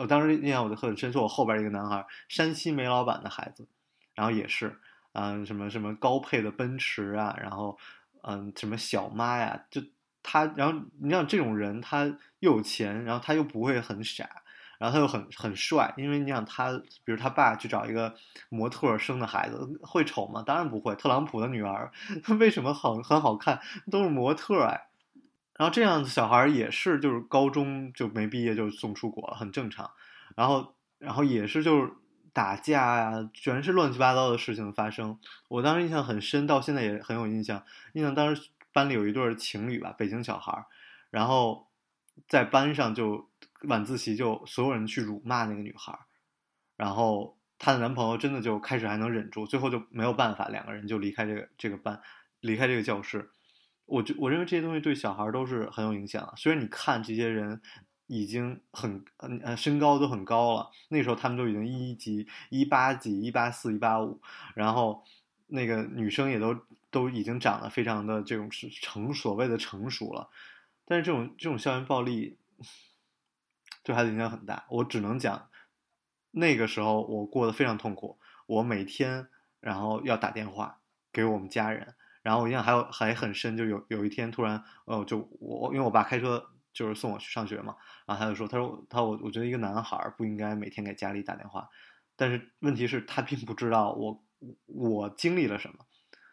[0.00, 3.68] 我当时印象我就很深，说我后边一个男孩，山西煤老板的孩子，
[4.16, 4.76] 然后也是，
[5.12, 7.78] 嗯，什么什么高配的奔驰啊，然后。
[8.22, 9.64] 嗯，什么小妈呀？
[9.70, 9.80] 就
[10.22, 12.04] 他，然后你像这种人，他
[12.38, 14.28] 又有钱，然后他又不会很傻，
[14.78, 15.92] 然后他又很很帅。
[15.96, 16.70] 因为你想他，
[17.04, 18.14] 比如他爸去找一个
[18.48, 20.42] 模特生的孩子，会丑吗？
[20.46, 20.94] 当然不会。
[20.94, 21.90] 特朗普的女儿，
[22.38, 23.60] 为什么好很好看？
[23.90, 24.88] 都是模特哎。
[25.58, 29.90] 然后这样子小孩也是，就是高中就没毕业就送出国了，很正常。
[30.36, 31.92] 然后，然后也是就是。
[32.32, 35.18] 打架呀，全是乱七八糟的事情发生。
[35.48, 37.64] 我当时印象很深，到现在也很有印象。
[37.92, 40.64] 印象当时班里有一对情侣吧，北京小孩，
[41.10, 41.68] 然后
[42.26, 43.28] 在班上就
[43.64, 45.98] 晚自习就所有人去辱骂那个女孩，
[46.76, 52.00] 然后她的男朋友真的就开始还能忍住，最后就没有办法，两个人就离开这个这个班，
[52.40, 53.30] 离开这个教室。
[53.84, 56.32] 我就我认为这些东西对小孩都是很有影响的。
[56.36, 57.60] 虽然你看这些人。
[58.14, 59.02] 已经很
[59.42, 64.20] 呃身高都很高了，那时候他们都已经一级一八几一八四一八五，
[64.54, 65.02] 然后
[65.46, 66.54] 那个女生也都
[66.90, 70.28] 都已经长得非常的这种成所谓的成熟了，
[70.84, 72.36] 但是这种这种校园暴力
[73.82, 74.66] 对孩子影响很大。
[74.68, 75.48] 我只能讲
[76.32, 79.28] 那个时候我过得非常痛苦，我每天
[79.60, 86.50] 然后要打电话给我们家人，然后我印象还有还很深，就有有一天突然呃就我因为我爸开车。
[86.72, 91.68] 就是送我去上学嘛，然后他就说：“他说他我我觉得一个男孩不应该每天给家里打电话，
[92.16, 94.24] 但是问题是，他并不知道我
[94.66, 95.84] 我经历了什么，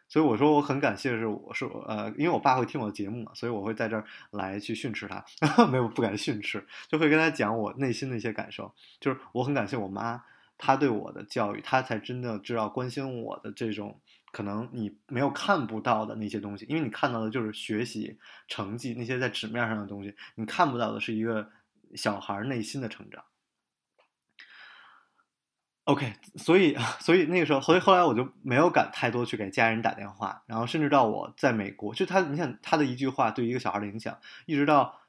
[0.08, 5.24] 所以我说我很感谢是，我是呃，因为我爸会听我的节目嘛，所以我会在这儿来去训斥他，
[5.70, 10.24] 没有不敢训斥，就会跟他讲我内心的一些感受，就是我很感谢我妈，
[10.58, 14.00] 她对我的教育，她才真的知道关心我的这种。”
[14.32, 21.50] 可能你没有看不到的那些东西，因为你看到的就是学习成绩那些在纸面上的东西，你看不到的是一个
[21.94, 23.24] 小孩内心的成长。
[25.84, 34.16] OK，所以 所以那个时候，所以后来我就没有敢太多去给家人打电话，然后甚至到我在美国，就他，你想他的一句话对一个小孩的影响，
[34.46, 35.00] 一直到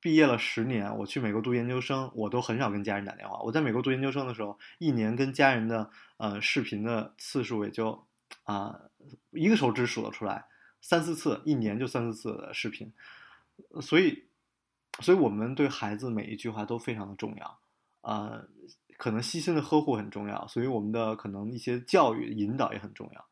[0.00, 3.40] 毕业了十年，我去美国读研究生，我都很少跟家人打电话。
[3.40, 8.07] 我在美国读研究生的时候，一年跟家人的呃视频的次数也就。
[8.48, 8.80] 啊，
[9.32, 10.46] 一个手指数得出来，
[10.80, 12.90] 三四次，一年就三四次的视频，
[13.82, 14.24] 所以，
[15.00, 17.58] 所以我们对孩子每一句话都非常的重要，
[18.00, 18.48] 呃，
[18.96, 23.26] 可能细心的呵护很重要，所以我们的可能一些教育引导也很重要。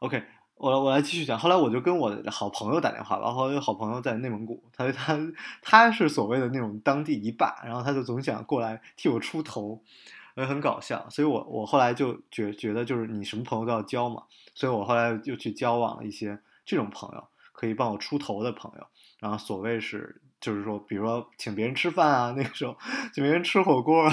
[0.00, 0.22] OK，
[0.56, 5.18] 我我来继续讲，后来我就跟我的好朋友打电话，然后好朋友在内蒙古，他他
[5.62, 9.82] 他是所谓的那种当地一霸，然后他就总想过来替我出头。
[10.34, 11.08] 也很搞笑。
[11.10, 14.22] 所以我我后来就觉觉得就是你什么朋友都要交嘛，
[14.54, 18.86] 所以我后来就去交往了一些这种朋友，可以帮我出头的朋友。
[19.20, 22.76] 然后所谓是就是说，比如说请别人吃饭啊，那个时候
[23.14, 24.12] 请别人吃火锅啊，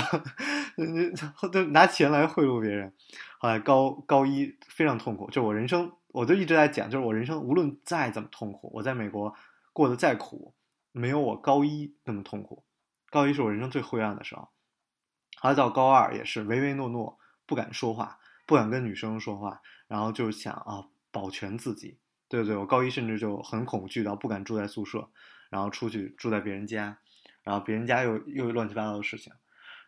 [1.51, 2.93] 都拿钱来贿赂别人。
[3.39, 9.34] 后来高高一非常痛苦，就我人生我就一直在讲，就是我人生无论再怎么痛苦，我在美国
[9.73, 10.53] 过得再苦，
[10.91, 12.63] 没有我高一那么痛苦。
[13.10, 14.47] 高一是我人生最灰暗的时候，
[15.41, 21.97] 后来到高二也是唯唯诺诺，不敢说话，不敢跟女生说话，然后就想啊保全自己。
[22.30, 25.10] 对对，我高一甚至就很恐惧到不敢住在宿舍，
[25.49, 26.95] 然后出去住在别人家，
[27.41, 29.34] 然后别人家又又乱七八糟的事情，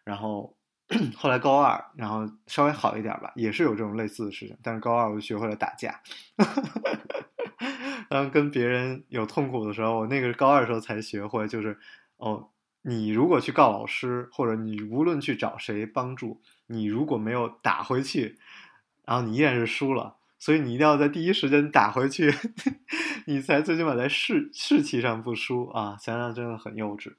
[0.04, 0.58] 然后
[1.16, 6.02] 后来高二，然后稍微好一点吧，也是有这种类似的事情，但是高二我学会了打架，
[8.10, 11.80] 然后跟别人有痛苦的时候，我那个高二的时候才学会，就是
[12.18, 12.50] 哦，
[12.84, 18.38] 你如果去告老师，或者你无论去找谁帮助，你如果没有打回去，
[19.06, 20.18] 然后你依然是输了。
[20.38, 22.30] 所以你一定要在第一时间打回去，
[23.26, 25.96] 你才最起码在士士气上不输啊！
[25.98, 27.14] 想想真的很幼稚，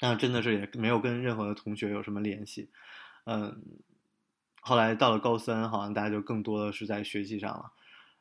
[0.00, 2.70] 那真的是也没有跟任何的同学有什么联系。
[3.26, 3.62] 嗯，
[4.62, 7.70] 后来到了高三，好像大家就更多的是在学习上了。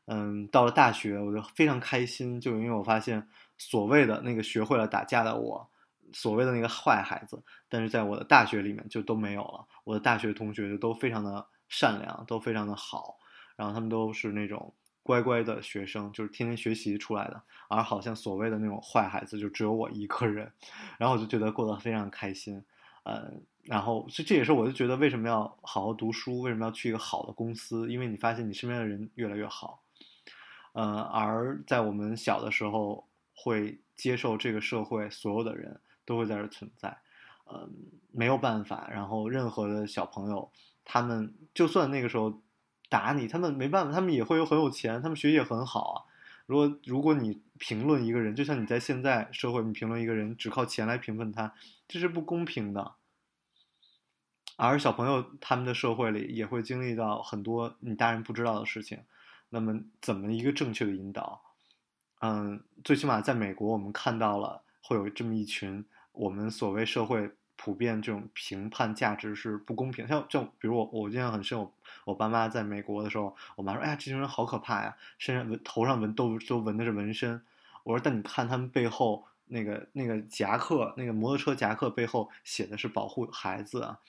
[0.07, 3.25] 嗯，到了大学，我就非常开心，就因为我发现
[3.57, 5.70] 所谓的那个学会了打架的我，
[6.13, 9.65] 所谓的那个坏孩子，但是在我的大学里面就都没有了。
[9.83, 13.17] 我的大学同学都非常的善良，都非常的好。
[13.55, 20.51] 然后他们都是那种乖乖的学生，就是天天学习出来的，而好像所谓的那种坏孩子就只有我一个人，
[20.97, 22.63] 然后我就觉得过得非常开心，
[23.03, 23.31] 呃，
[23.63, 29.83] 然后这这也是我就觉得为什么要好好读书，为什么要去一个好的公司，因为你发现你身边的人越来越好，
[30.73, 36.97] 呃，而在我们小的时候会接受这个社会所有的人都会在这存在，
[37.45, 37.69] 嗯，
[38.11, 40.51] 没有办法，然后任何的小朋友，
[40.85, 42.41] 他们就算那个时候。
[42.91, 45.97] 打你，他们没办法，他们也会有很有钱，他们学习也很好啊。
[46.45, 51.53] 如果如果你评论一个人，就像你在现在社会，你评论一个人只靠钱来评论他，
[51.87, 52.95] 这是不公平的。
[54.57, 58.99] 而小朋友他们的社会里也会经历到很多你大人不知道的事情，
[59.47, 61.41] 那么怎么一个正确的引导？
[62.19, 67.31] 嗯，最起码在美国，我们看到了会有这么一群我们所谓社会。
[67.63, 71.71] 普遍这种评判价值是不公平，像就比如我，我印象很深，我
[72.05, 77.39] 我爸妈在美国的时候，我妈说：“哎呀，这群人好可怕呀，身上纹头上纹都都纹的是纹身。”
[77.85, 83.99] 我说：“但你看他们背后那个那个夹克，那个摩托车夹克背后写的是保护孩子啊，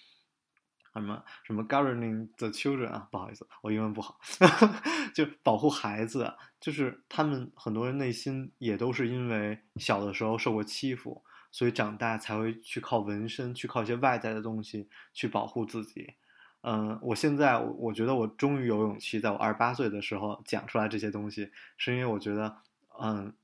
[0.92, 4.18] 什么什么 governing the children 啊，不好意思，我英文不好，
[5.14, 11.22] 就保护孩子，就是他们很多人内心也都是因为小的时候受过欺负。”
[11.54, 16.14] 所以长大才会去靠纹身，去靠一些外在的东西去保护自己。
[16.62, 22.56] 嗯，我现在我觉得我终于有勇气在我二十八岁的时候讲出来这些东西，是因为我觉得，
[22.98, 23.34] 嗯，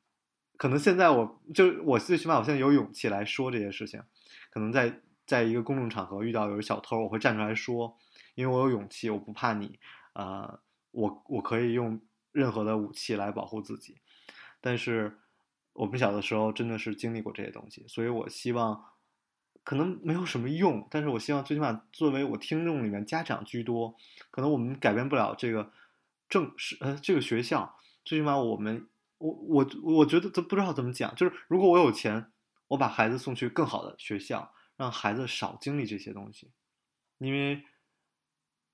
[0.56, 4.00] 可能现在我就我最起码我现在有勇气来说这些事情。
[4.48, 7.97] 可能在在一个公众场合遇到有小偷，我会站出来说，
[8.35, 9.79] 因为我有勇气，我不怕你。
[10.14, 10.59] 呃，
[10.91, 12.01] 我我可以用
[12.33, 13.99] 任何的武器来保护自己，
[14.61, 15.19] 但是。
[15.75, 18.85] 我们小的时候真的是经历过这些东西，所以我希望，
[19.62, 23.95] 可能没有什么用，但是我希望最起码作为我听众里面家长居多，
[24.33, 25.71] 可能我们改变不了这个
[26.29, 28.88] 正是呃这个学校，最起码我们
[29.19, 32.33] 我我我觉得都不知道怎么讲，就是如果我有钱，
[32.67, 36.51] 我把孩子送去更好的学校，让孩子少经历这些东西，
[37.19, 37.64] 因为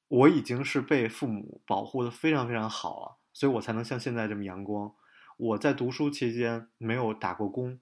[0.06, 4.94] 我已经是被父母保护的非常非常好了，所以我才能像现在这么阳光。
[5.36, 7.80] 我在读书期间没有打过工，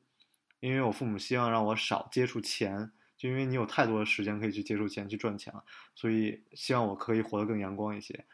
[0.60, 8.24] 因为我父母希望让我少接触钱，就因为你有太多的时间可以去接触钱去赚钱了，所以希望我可以活得更阳光一些。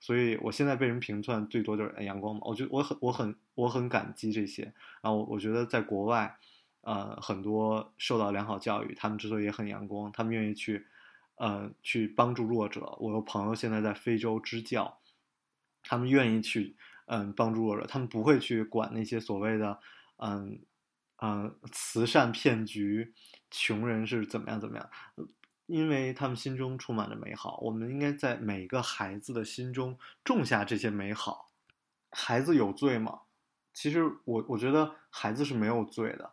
[0.00, 4.72] 所以我现在被人评判最多就是阳光嘛，我觉得我很我很我很感激这些。
[5.02, 6.38] 然后我觉得在国外，
[6.82, 10.86] 呃，很多受到良好教育，他们之所以也很阳光，他们愿意去，
[11.34, 12.96] 呃，去帮助弱者。
[13.00, 15.00] 我有朋友现在在非洲支教，
[15.82, 16.76] 他们愿意去。
[17.06, 19.80] 嗯，帮助弱者，他们不会去管那些所谓的，
[20.18, 20.60] 嗯，
[21.20, 23.12] 嗯，慈善骗局，
[23.50, 24.88] 穷人是怎么样怎么样，
[25.66, 27.58] 因为他们心中充满着美好。
[27.60, 31.50] 我们应该在每个孩子的心中种下这些美好。
[32.12, 33.22] 孩子有罪吗？
[33.74, 36.32] 其实我我觉得孩子是没有罪的，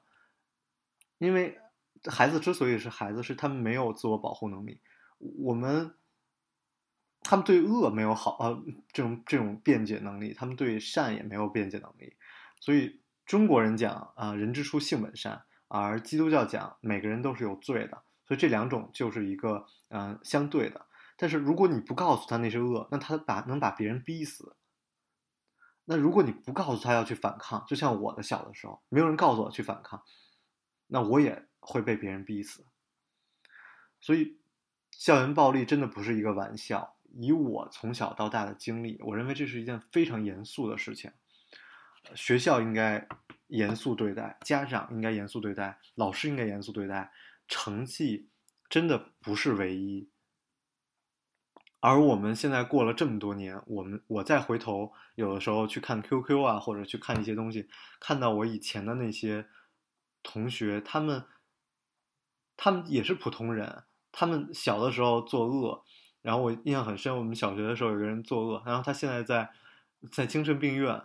[1.20, 1.60] 因为
[2.06, 4.82] 孩子之所以是孩子，是他们没有自我保护能力。
[5.20, 5.94] 我们。
[7.22, 12.16] 他们对恶没有好呃这种这种辩解能力，他们对善也没有辩解能力，
[12.62, 20.86] 所以中国人讲啊人之初性本善，而基督教讲每个人都是有罪的，所以这两种就是一个嗯、相对的。
[21.18, 24.56] 但是如果你不告诉他那是恶，那他把能把别人逼死。
[25.84, 30.02] 那如果你不告诉他要去反抗，就像我的小的时候，没有人告诉我去反抗，
[30.90, 32.66] 那我也会被别人逼死。
[34.02, 34.38] 所以，
[34.92, 36.98] 校园暴力真的不是一个玩笑。
[37.14, 41.12] 以我从小到大的经历，我认为这是一件非常严肃的事情。
[42.16, 43.08] 学校应该
[43.48, 47.12] 严肃对待，家长应该严肃对待，老师应该严肃对待。
[47.48, 48.30] 成绩
[48.70, 50.10] 真的不是唯一。
[51.82, 57.68] 而我们现在过了这么多年，我们我再回头，有的时候去看 QQ 啊，或者去看一些东西，
[58.00, 59.48] 看到我以前的那些
[60.24, 61.26] 同学，他们
[62.58, 65.84] 他们也是普通人，他们小的时候作恶，
[66.22, 69.50] 然后我印象很深，我们小学的时候有个人作恶，然后他现在在
[70.12, 71.04] 在精神病院，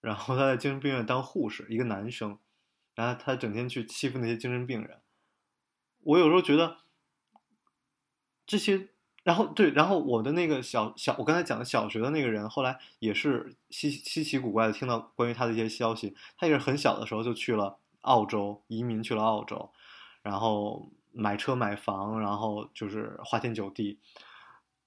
[0.00, 2.38] 然后他在精神病院当护士，一个男生，
[2.94, 5.00] 然后他整天去欺负那些精神病人，
[6.00, 6.78] 我有时候觉得
[8.46, 8.88] 这些。
[9.24, 16.16] 然后对，然后我的那个小小，我刚才讲的小学的那个人，后来也是稀稀奇古怪的听到关于他的一些消息。
[16.36, 19.72] 他也是很小的时候就去了澳洲，移民去了澳洲，
[20.22, 23.98] 然后买车买房，然后就是花天酒地。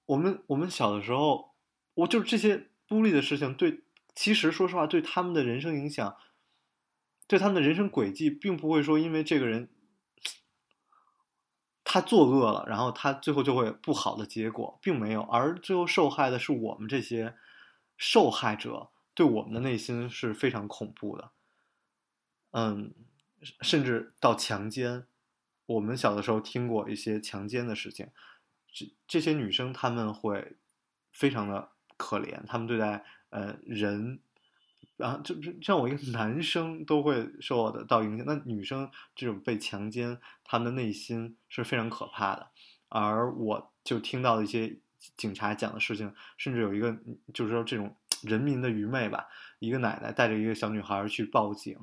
[0.06, 1.54] 我们我们小的时候，
[1.94, 3.82] 我就是这些孤立的事情，对，
[4.14, 6.16] 其实说实话，对他们的人生影响，
[7.26, 9.68] 对他们的人生轨迹，并不会说因为这个人。
[11.88, 17.36] 他作恶了，然后他最后就会不好的结果，并没有，而最后受害的是我们这些
[17.96, 21.30] 受害者，对我们的内心是非常恐怖的。
[22.58, 22.94] 嗯，
[23.60, 25.04] 甚至到强奸，
[25.66, 28.08] 我们小的时候听过一些强奸的事情，
[28.72, 30.56] 这这些女生她们会
[31.12, 34.20] 非常的可怜，她们对待呃人。
[34.96, 42.48] 然后就就像我一个 男生都会受到到影响，那女生这种被强奸，她们的内心是非常可怕的。
[42.88, 44.78] 而我就听到一些
[45.18, 46.96] 警察讲的事情，甚至有一个
[47.34, 49.26] 就是说这种 人民的愚昧吧，
[49.58, 51.76] 一个奶奶带着一个小女孩去报警，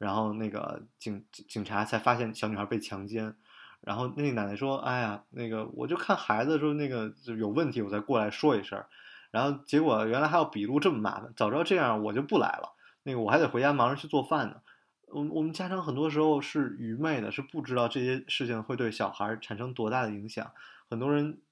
[0.00, 3.36] 然后那个警警察才发现小女孩被强奸，
[3.82, 8.82] 然后那个奶奶说：“哎呀，那个我就看孩子说那个有问题，我才过来说一声。”
[9.30, 12.74] 然后结果原来还要笔录这么麻烦，早知道这样我就不来了。
[13.02, 14.62] 那个我还得回家忙着去做饭呢。
[15.08, 20.50] 我我们家长很多时候是愚昧的，是不知道这些事情会对小孩产生多大的影响。
[20.88, 21.42] 很多人，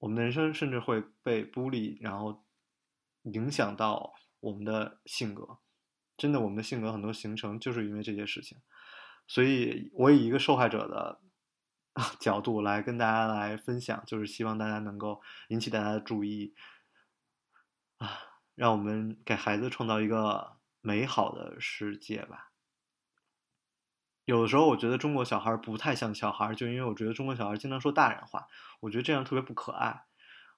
[0.00, 2.44] 我们的人生甚至会被孤立，然后
[3.22, 5.56] 影响到我们的性格。
[6.20, 8.58] 真的，我们的性格很多形成就是因为这些事情。
[9.26, 11.20] 所以，我以一个受害者的。
[12.20, 16.54] 角度来跟大家来分享，就是希望大家能够引起大家的注意
[17.98, 18.08] 啊，
[18.54, 22.52] 让我们给孩子创造一个美好的世界吧。
[24.24, 28.46] 有的时候我觉得中国小孩不太像小孩，就因为我觉得中国小孩经常说大人话，
[28.78, 30.04] 我觉得这样特别不可爱。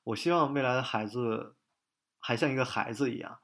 [0.05, 1.57] 我希望未来的孩子
[2.20, 3.40] 还像一个孩子一样。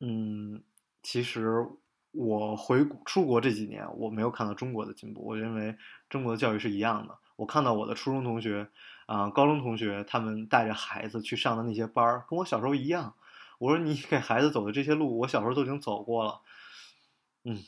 [0.00, 0.64] 嗯，
[1.04, 1.64] 其实。
[2.16, 5.26] 我回出国这几年，我没有看到中国的进步。
[5.26, 5.76] 我认为
[6.08, 7.18] 中国的教育是一样的。
[7.34, 8.70] 我看到我的初中同学，
[9.06, 13.16] 啊，高中同学，他们带着孩子去上的那些班儿，跟我小时候一样。
[13.58, 16.42] 我说你给孩子走的这些路，我小时候都已经走过了。
[17.42, 17.64] 嗯，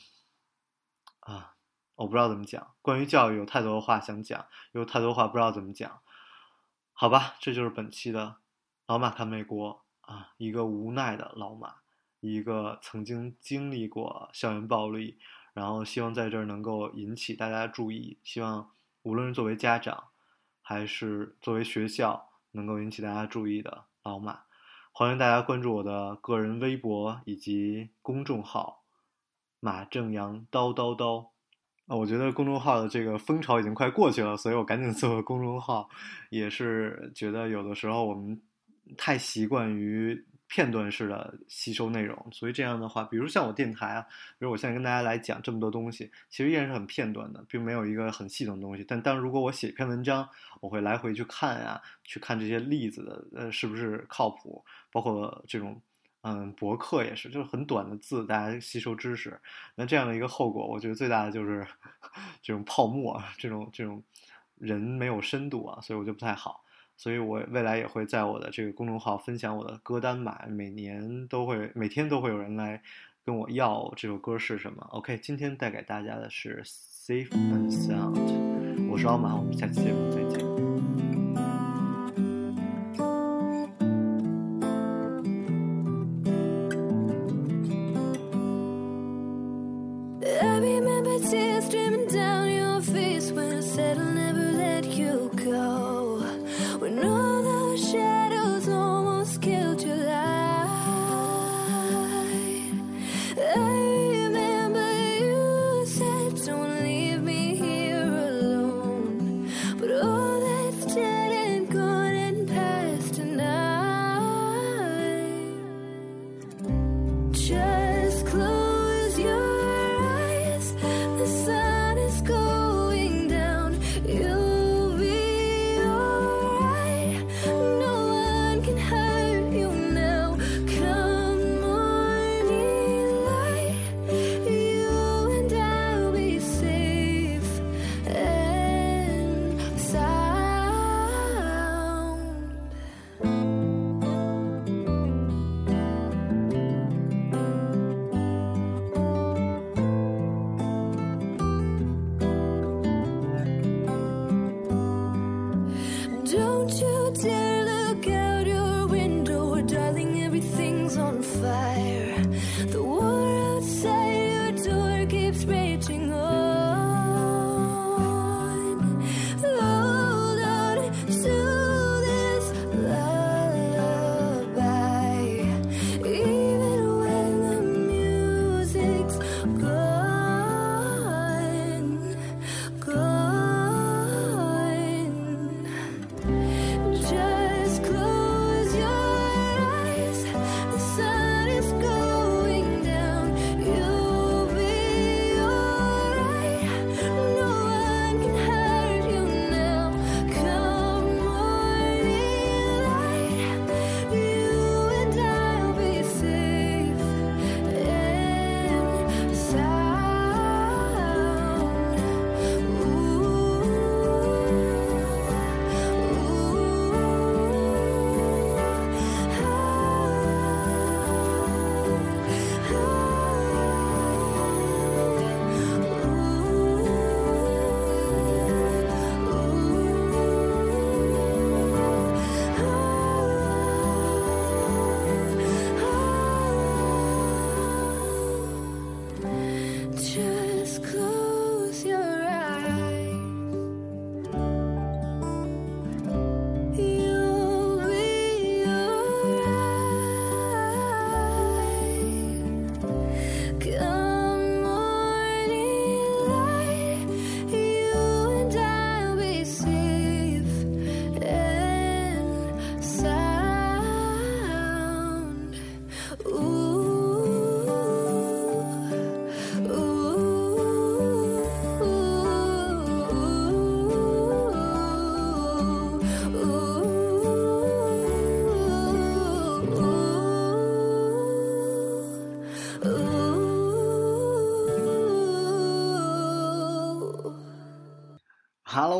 [1.19, 1.55] 啊，
[1.95, 2.73] 我不知道怎么讲。
[2.81, 5.99] 关于教育，有太多的话想讲，有太多话不知道怎么讲。
[6.93, 8.37] 好吧，这就是本期的
[8.85, 11.75] 老马看美国啊，一个无奈的老马。
[12.19, 15.17] 一个曾经经历过校园暴力，
[15.53, 18.71] 然后希望在这儿能够引起大家注意，希望
[19.03, 20.05] 无论是作为家长，
[20.61, 24.41] 还是作为学校，能够引起大家注意的老马，
[24.91, 28.83] 欢迎大家关注我的个人微博以及公众号
[29.61, 31.27] “马正阳叨叨叨”。
[31.85, 35.87] 啊，我觉得公众号的这个风潮已经快过去了，所以我赶紧做个公众号，
[36.31, 38.41] 也是觉得有的时候我们
[38.97, 40.25] 太习惯于。
[40.47, 44.01] 片段式的吸收内容，所以这样的话，比如像我电台啊，
[44.39, 48.83] 比如我现在跟大家来讲这么多东西，其实依然是很片段的，并没有一个很系统的东西。
[48.87, 50.27] 但当如果我写一篇文章，
[50.61, 54.63] 我会来回去看啊，去看这些例子的，呃，是不是靠谱？
[54.91, 55.81] 包括这种，
[56.21, 59.39] 嗯，博客也是，就是很短的字，大家吸收知识。
[59.75, 61.67] 那这样的一个后果，我觉得最大的就是
[62.41, 64.01] 这种泡沫，这种这种
[64.55, 66.63] 人没有深度啊，所以我觉得不太好。
[66.97, 70.45] 所以，我未来也会在我的这个公众号分享我的歌单吧。
[70.49, 72.81] 每年都会，每天都会有人来
[73.23, 74.85] 跟我要这首歌是什么。
[74.91, 78.15] OK，今天带给大家的是《Safe and Sound》。
[78.89, 80.76] 我是老马，我们下期节目再见。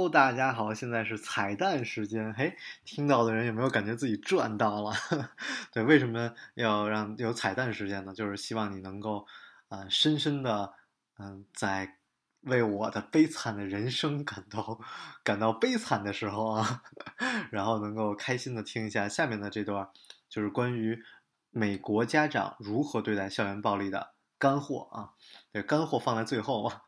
[0.10, 2.34] 大家好，现在是彩蛋时间。
[2.34, 2.56] 嘿，
[2.86, 4.94] 听到的人有没有感觉自己赚到了？
[5.74, 8.14] 对，为什么要让有彩蛋时间呢？
[8.14, 9.26] 就是希望你能够，
[9.70, 10.74] 呃，深深的，
[11.20, 11.98] 嗯，在
[12.42, 14.80] 为我的悲惨的人生感到
[15.24, 16.84] 感到悲惨的时候啊，
[17.52, 19.90] 然后能够开心的听一下下面的这段，
[20.30, 21.04] 就是关于
[21.50, 24.14] 美国家长如何对待校园暴力的。
[24.40, 25.14] 干货啊，
[25.52, 26.84] 对，干货放在最后啊，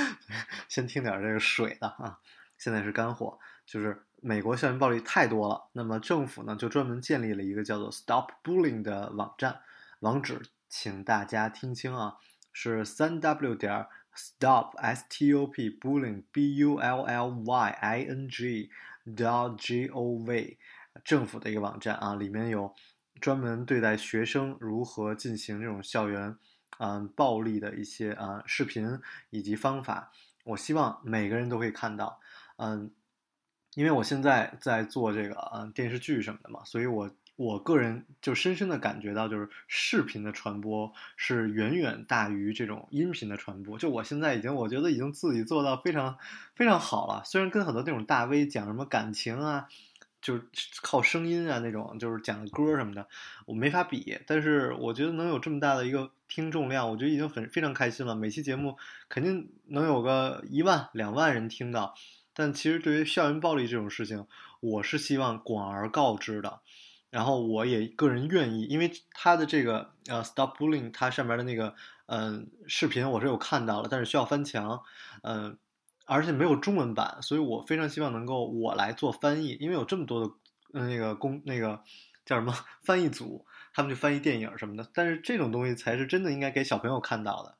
[0.68, 2.18] 先听点这个水的啊。
[2.62, 3.36] 现在是干货，
[3.66, 9.62] 就是美国校园暴力太多了，那么政府呢就专门建立了一个叫做 Stop Bullying 的网站，
[9.98, 12.18] 网址请大家听清啊，
[12.52, 18.28] 是三 w 点 stop s t o p bullying b u l l y i n
[18.28, 18.70] g
[19.04, 20.56] dot g o v，
[21.04, 22.72] 政府的一个网站啊，里面有
[23.20, 26.38] 专门对待学生如何进行这种校园。
[26.78, 28.98] 嗯，暴力的一些啊视频
[29.30, 30.10] 以及方法，
[30.42, 32.18] 我希望每个人都可以看到。
[32.56, 32.90] 嗯，
[33.74, 43.78] 因为我现在在做这个嗯电视剧什么的嘛，所以我我个人就深深的感觉到，就是视频的传播是远远大于这种音频的传播。
[43.78, 46.18] 就我现在已经，我觉得已经自己做到非常
[46.54, 47.22] 非常好了。
[47.24, 49.68] 虽然跟很多那种大 V 讲什么感情啊。
[50.22, 50.44] 就是
[50.82, 53.08] 靠声音啊，那种就是讲歌什么的，
[53.44, 54.20] 我没法比。
[54.24, 58.14] 但是我觉得能有这么大的一个听众量，我觉得已经很非常开心了。
[58.14, 58.76] 每期节目
[59.08, 61.96] 肯定能有个一万两万人听到。
[62.34, 64.26] 但其实对于校园暴力这种事情，
[64.60, 66.60] 我是希望广而告之的。
[67.10, 71.74] 然后我也个人愿意，因为他的这个呃 Stop Bullying，它上面的那个
[72.06, 74.82] 嗯视频我是有看到了，但是需要翻墙，
[75.22, 75.58] 嗯。
[76.04, 80.32] 而且没有中文版，所以我非常希望能够我来做翻译，因为有这么多的
[80.72, 81.80] 那个工那个
[82.26, 82.52] 叫什么
[82.82, 84.90] 翻译组，他们去翻译电影什么的。
[84.92, 87.54] 但是这种东西才是真的应该给小朋友看到的。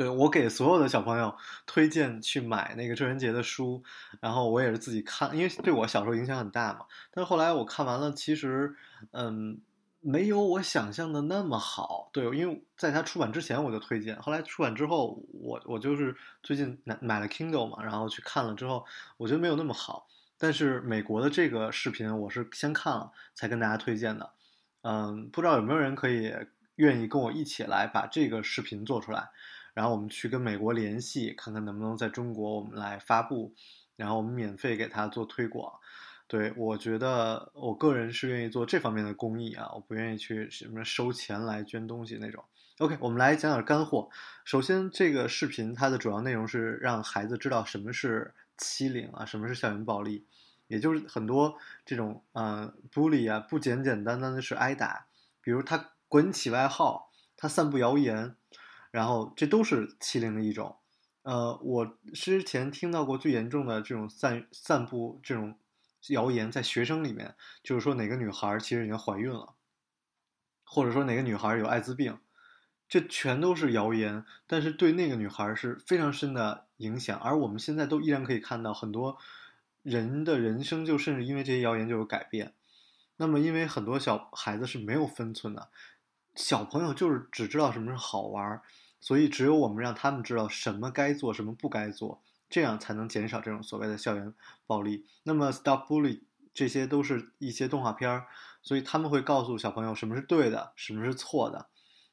[0.00, 1.36] 对我给所有的小朋友
[1.66, 3.84] 推荐去买那个郑渊洁的书，
[4.18, 6.86] 然后我也是自己看，因为对我小时候影响很大嘛。
[7.10, 8.74] 但是后来我看完了，其实
[9.10, 9.60] 嗯。
[10.02, 18.86] 没有我想象的那么好，对，因为在他出版之前我就推荐，后来出版之后，我我就是最近买买了 Kindle 嘛，然后去看了之后，
[19.18, 20.06] 我觉得没有那么好。
[20.38, 24.32] 但是美国的这个视频我是先看了才跟大家推荐的，
[24.80, 26.32] 嗯，不知道有没有人可以
[26.76, 29.28] 愿意跟我一起来把这个视频做出来，
[29.74, 33.54] 然后我们去跟美国联系，看看能不能在中国我们来发布，
[33.96, 35.72] 然后我们免费给他做推广。
[36.26, 42.44] 对，我觉得我个人是愿意做这方面的公益啊，我不愿意去什么收钱来捐东西那种。
[42.78, 44.08] OK，我们来讲讲干货。
[44.44, 50.24] 首先，这个视频它的主要内容是让孩子知道什么是欺凌啊，什么是校园暴力，
[50.68, 55.06] 也就是很多这种呃 bully 啊，不简简单单的是挨打，
[55.42, 58.36] 比如他滚起外号，他散布谣言，
[58.90, 60.76] 然后这都是欺凌的一种。
[61.22, 65.56] 呃，我之前听到过最严重的这种散散布这种。
[66.08, 69.52] 谣言在学生里面，就是说哪个女孩其实已经怀孕了，
[70.64, 72.18] 或者说哪个女孩有艾滋病，
[72.88, 77.14] 这全都是谣言，但是对那个女孩是非常深的影响。
[77.18, 79.18] 而我们现在都依然可以看到很多
[79.82, 82.54] 人的人生，就甚至因为这些谣言就有改变。
[83.18, 85.68] 那么，因为很多小孩子是没有分寸的，
[86.34, 88.62] 小朋友就是只知道什么是好玩，
[89.00, 92.22] 所以只有我们让他们知道什么该做，什么不该做。
[92.48, 94.34] 这样才能减少这种所谓的校园
[94.66, 95.06] 暴力。
[95.22, 96.22] 那么，Stop Bully
[96.52, 98.26] 这些都是一些动画片儿，
[98.60, 101.68] 所以他们会告诉小朋友什么是对的，什么是错的，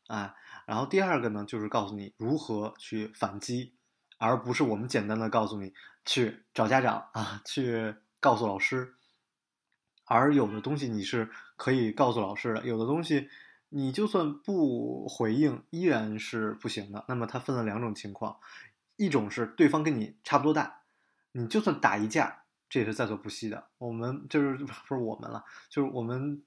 [0.05, 0.35] 啊。
[0.67, 3.73] 然后第二个呢，就是告诉你如何去反击，
[4.19, 5.73] 而不是我们简单的告诉你
[6.05, 8.93] 去找家长啊，去告诉老师。
[10.05, 13.27] 而有的东西你是可以告诉老师的，有的东西
[13.69, 17.05] 你就算不回应依然是不行的。
[17.07, 18.37] 那么它分了两种情况。
[18.99, 20.79] 一种是对方跟你差不多大，
[21.33, 23.67] 你就算打一架，这也是在所不惜的。
[23.77, 26.41] 我们就是不是我们了，就是我们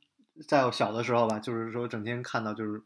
[0.49, 2.83] 在小的时候吧，就是说整天看到就是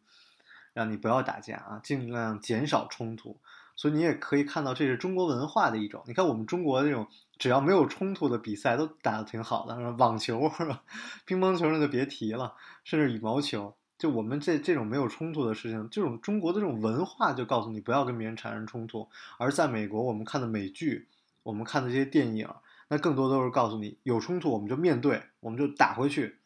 [0.74, 3.40] 让你不要打架啊，尽量减少冲突。
[3.74, 6.02] 所以你也可以看到，这是中国文化的一种。
[6.06, 7.08] 你看我们中国那种
[7.38, 10.82] 只要没有冲突的比赛都打得挺好的，网球是吧？
[11.24, 12.54] 乒乓球那就别提了，
[12.84, 13.74] 甚至羽毛球。
[13.96, 19.08] 就我们这这种没有冲突的事情，这种中国的这种文化就告诉你不要跟别人产生冲突。
[19.38, 21.08] 而在美国，我们看的美剧，
[21.44, 22.48] 我们看的这些电影，
[22.88, 26.40] 那更多都是告诉你有冲突我们就面对，我们就打回去。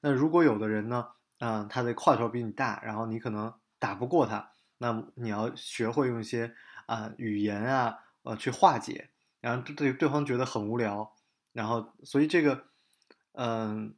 [0.00, 6.54] 那如果有的人呢，嗯，他的块头比你大，然后你可能打不过他，那你要学会用一些
[6.86, 11.12] 啊语言啊呃去化解，然后对对方觉得很无聊，
[11.52, 12.64] 然后所以这个
[13.32, 13.94] 嗯。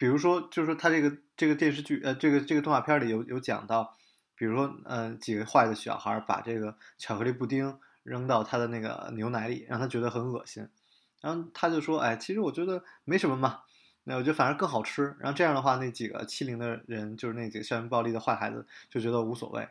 [0.00, 3.98] 比如说，就是说他这个这个电视剧，呃，这个这个动画片里有有讲到，
[4.34, 10.66] 比如说，嗯，几个坏的小孩把这个巧克力布丁扔到他的那个牛奶里，让他觉得很恶心。
[11.20, 13.60] 然后他就说：“哎，其实我觉得没什么嘛，
[14.04, 19.68] 那我觉得反而更好吃。”然后这样的话，那几个欺凌的人，就是那几个校园暴力的坏孩子，就觉得无所谓。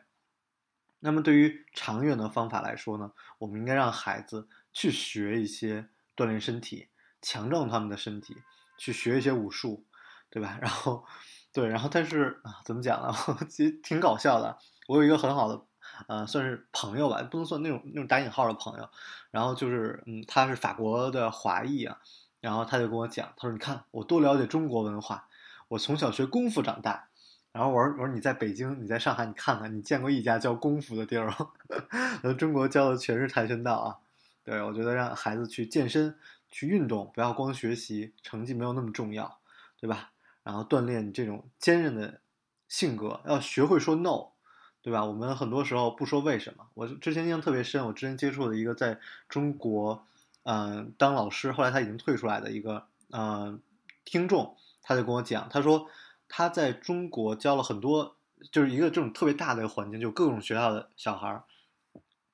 [0.99, 8.37] 那么对于长远的方法来说呢，我们应该让孩子去学一些锻炼身体，强壮他们的身体，
[8.77, 9.83] 去学一些武术，
[10.29, 10.57] 对吧？
[10.61, 11.03] 然后，
[11.53, 13.13] 对，然后但是啊，怎么讲呢？
[13.49, 14.57] 其实挺搞笑的。
[14.87, 15.61] 我有一个很好的，
[16.07, 18.89] 呃，算是朋友吧，不能算那种那种打引号的朋友。
[19.31, 21.97] 然后就是，嗯，他是法国的华裔啊。
[22.41, 25.27] 然后他就跟我讲，他说：“你看，我多了解中国文化，
[25.67, 27.09] 我从小学功夫长大。”
[27.51, 31.51] 然后我说：“我说你在北京，你在上海，你看看，你见过一家教功夫的地儿吗？
[32.39, 33.97] 中国教的全是跆拳道啊。
[34.45, 36.17] 对，我觉得让孩子去健身、
[36.49, 39.39] 去运动，不要光学习，成绩没有那么重要，
[39.79, 40.11] 对吧？
[40.43, 42.21] 然后锻炼你这种坚韧的
[42.67, 44.29] 性格，要学会说 no，
[44.81, 45.05] 对吧？
[45.05, 46.67] 我们很多时候不说为什么。
[46.73, 50.05] 我之前印象特别深，我之前接触的一个在中国，
[50.43, 53.61] 嗯，当老师，后来他已经退出来的一个，嗯，
[54.05, 55.89] 听众，他就跟我讲，他说。
[56.31, 58.15] 他在中国教了很多，
[58.51, 61.43] 就是一个这种特别大的环境，就各种学校的小孩儿，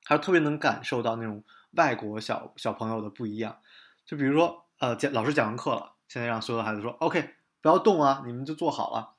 [0.04, 3.56] 他特别能感受到那种外国小小朋友的不一样。
[4.04, 9.14] 就比如说，呃，讲老师讲完课了，现在让所有的孩子说 “OK”，不要动啊，你们就坐好了。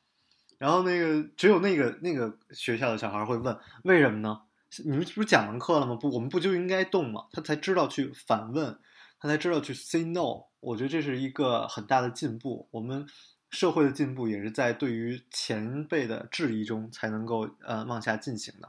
[0.57, 4.41] 然后那个只有那个那个学校的小孩会问：“为什么呢？
[4.85, 5.95] 你们不是讲完课了吗？
[5.95, 8.79] 不，我们不就应该动吗？”他才知道去反问，
[9.19, 10.45] 他才知道去 say no。
[10.59, 12.67] 我觉得这是一个很大的进步。
[12.71, 13.07] 我们。
[13.49, 18.67] 社会的进步也是在对于前辈的质疑中才能够呃往下进行的。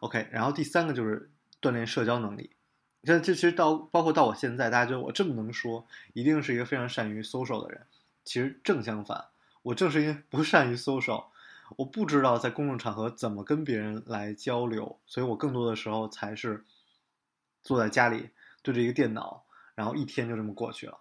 [0.00, 1.30] OK，然后第三个就是
[1.60, 2.52] 锻炼社交能力。
[3.02, 7.86] 这这其实到包括到我现在，大家觉得我这么能说，一定是一个非常善于 social 的人。
[8.24, 9.26] 其实正相反，
[9.62, 11.26] 我正是因为不善于 social，
[11.76, 16.64] 我不知道在公众场合怎么跟别人来交流，所以我更多的时候才是
[17.62, 18.30] 坐在家里
[18.62, 19.44] 对着一个电脑，
[19.74, 20.98] 然后一天就这么过去了。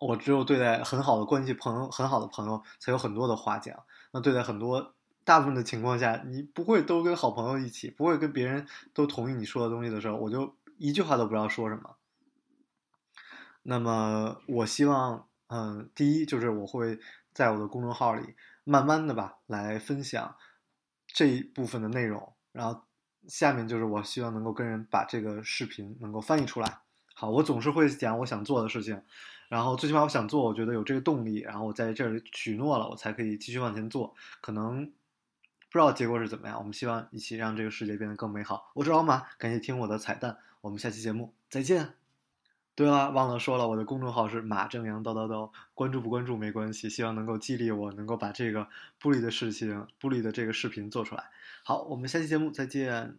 [0.00, 3.84] 我只有对待很好的关系朋友，很好的朋友，才有很多的话讲。
[4.10, 11.96] 那对待很多大部分的情况下，你不会都跟好朋友一起，不会跟别人都同意你说的东西的时候，我就一句话都不知道说什么。
[13.62, 16.98] 那么，我希望，嗯，第一就是我会
[17.32, 18.34] 在我的公众号里
[18.64, 20.34] 慢慢的吧来分享
[21.06, 22.82] 这一部分的内容，然后
[23.28, 26.78] 下面就是我希望能够跟人把这个视频能够翻译出来。
[27.14, 29.00] 好，我总是会讲我想做的事情。
[29.48, 34.12] 然后最起码我想做，我觉得有这个动力，然后我在这里许诺了，我才可以继续往前做。
[34.40, 38.72] 可能不知道结果是怎么样，我们希望一起让这个世界变得更美好。
[38.74, 42.03] 我是老马，感谢听我的彩蛋，我们下期节目再见。
[42.76, 48.68] 对了，忘了说了，我的公众号是马正阳叨叨叨，关注不关注没关系，希望能够激励我，能够把这个
[48.98, 51.24] 布里的事情、布里的这个视频做出来。
[51.62, 53.16] 好，我们下期节目再见。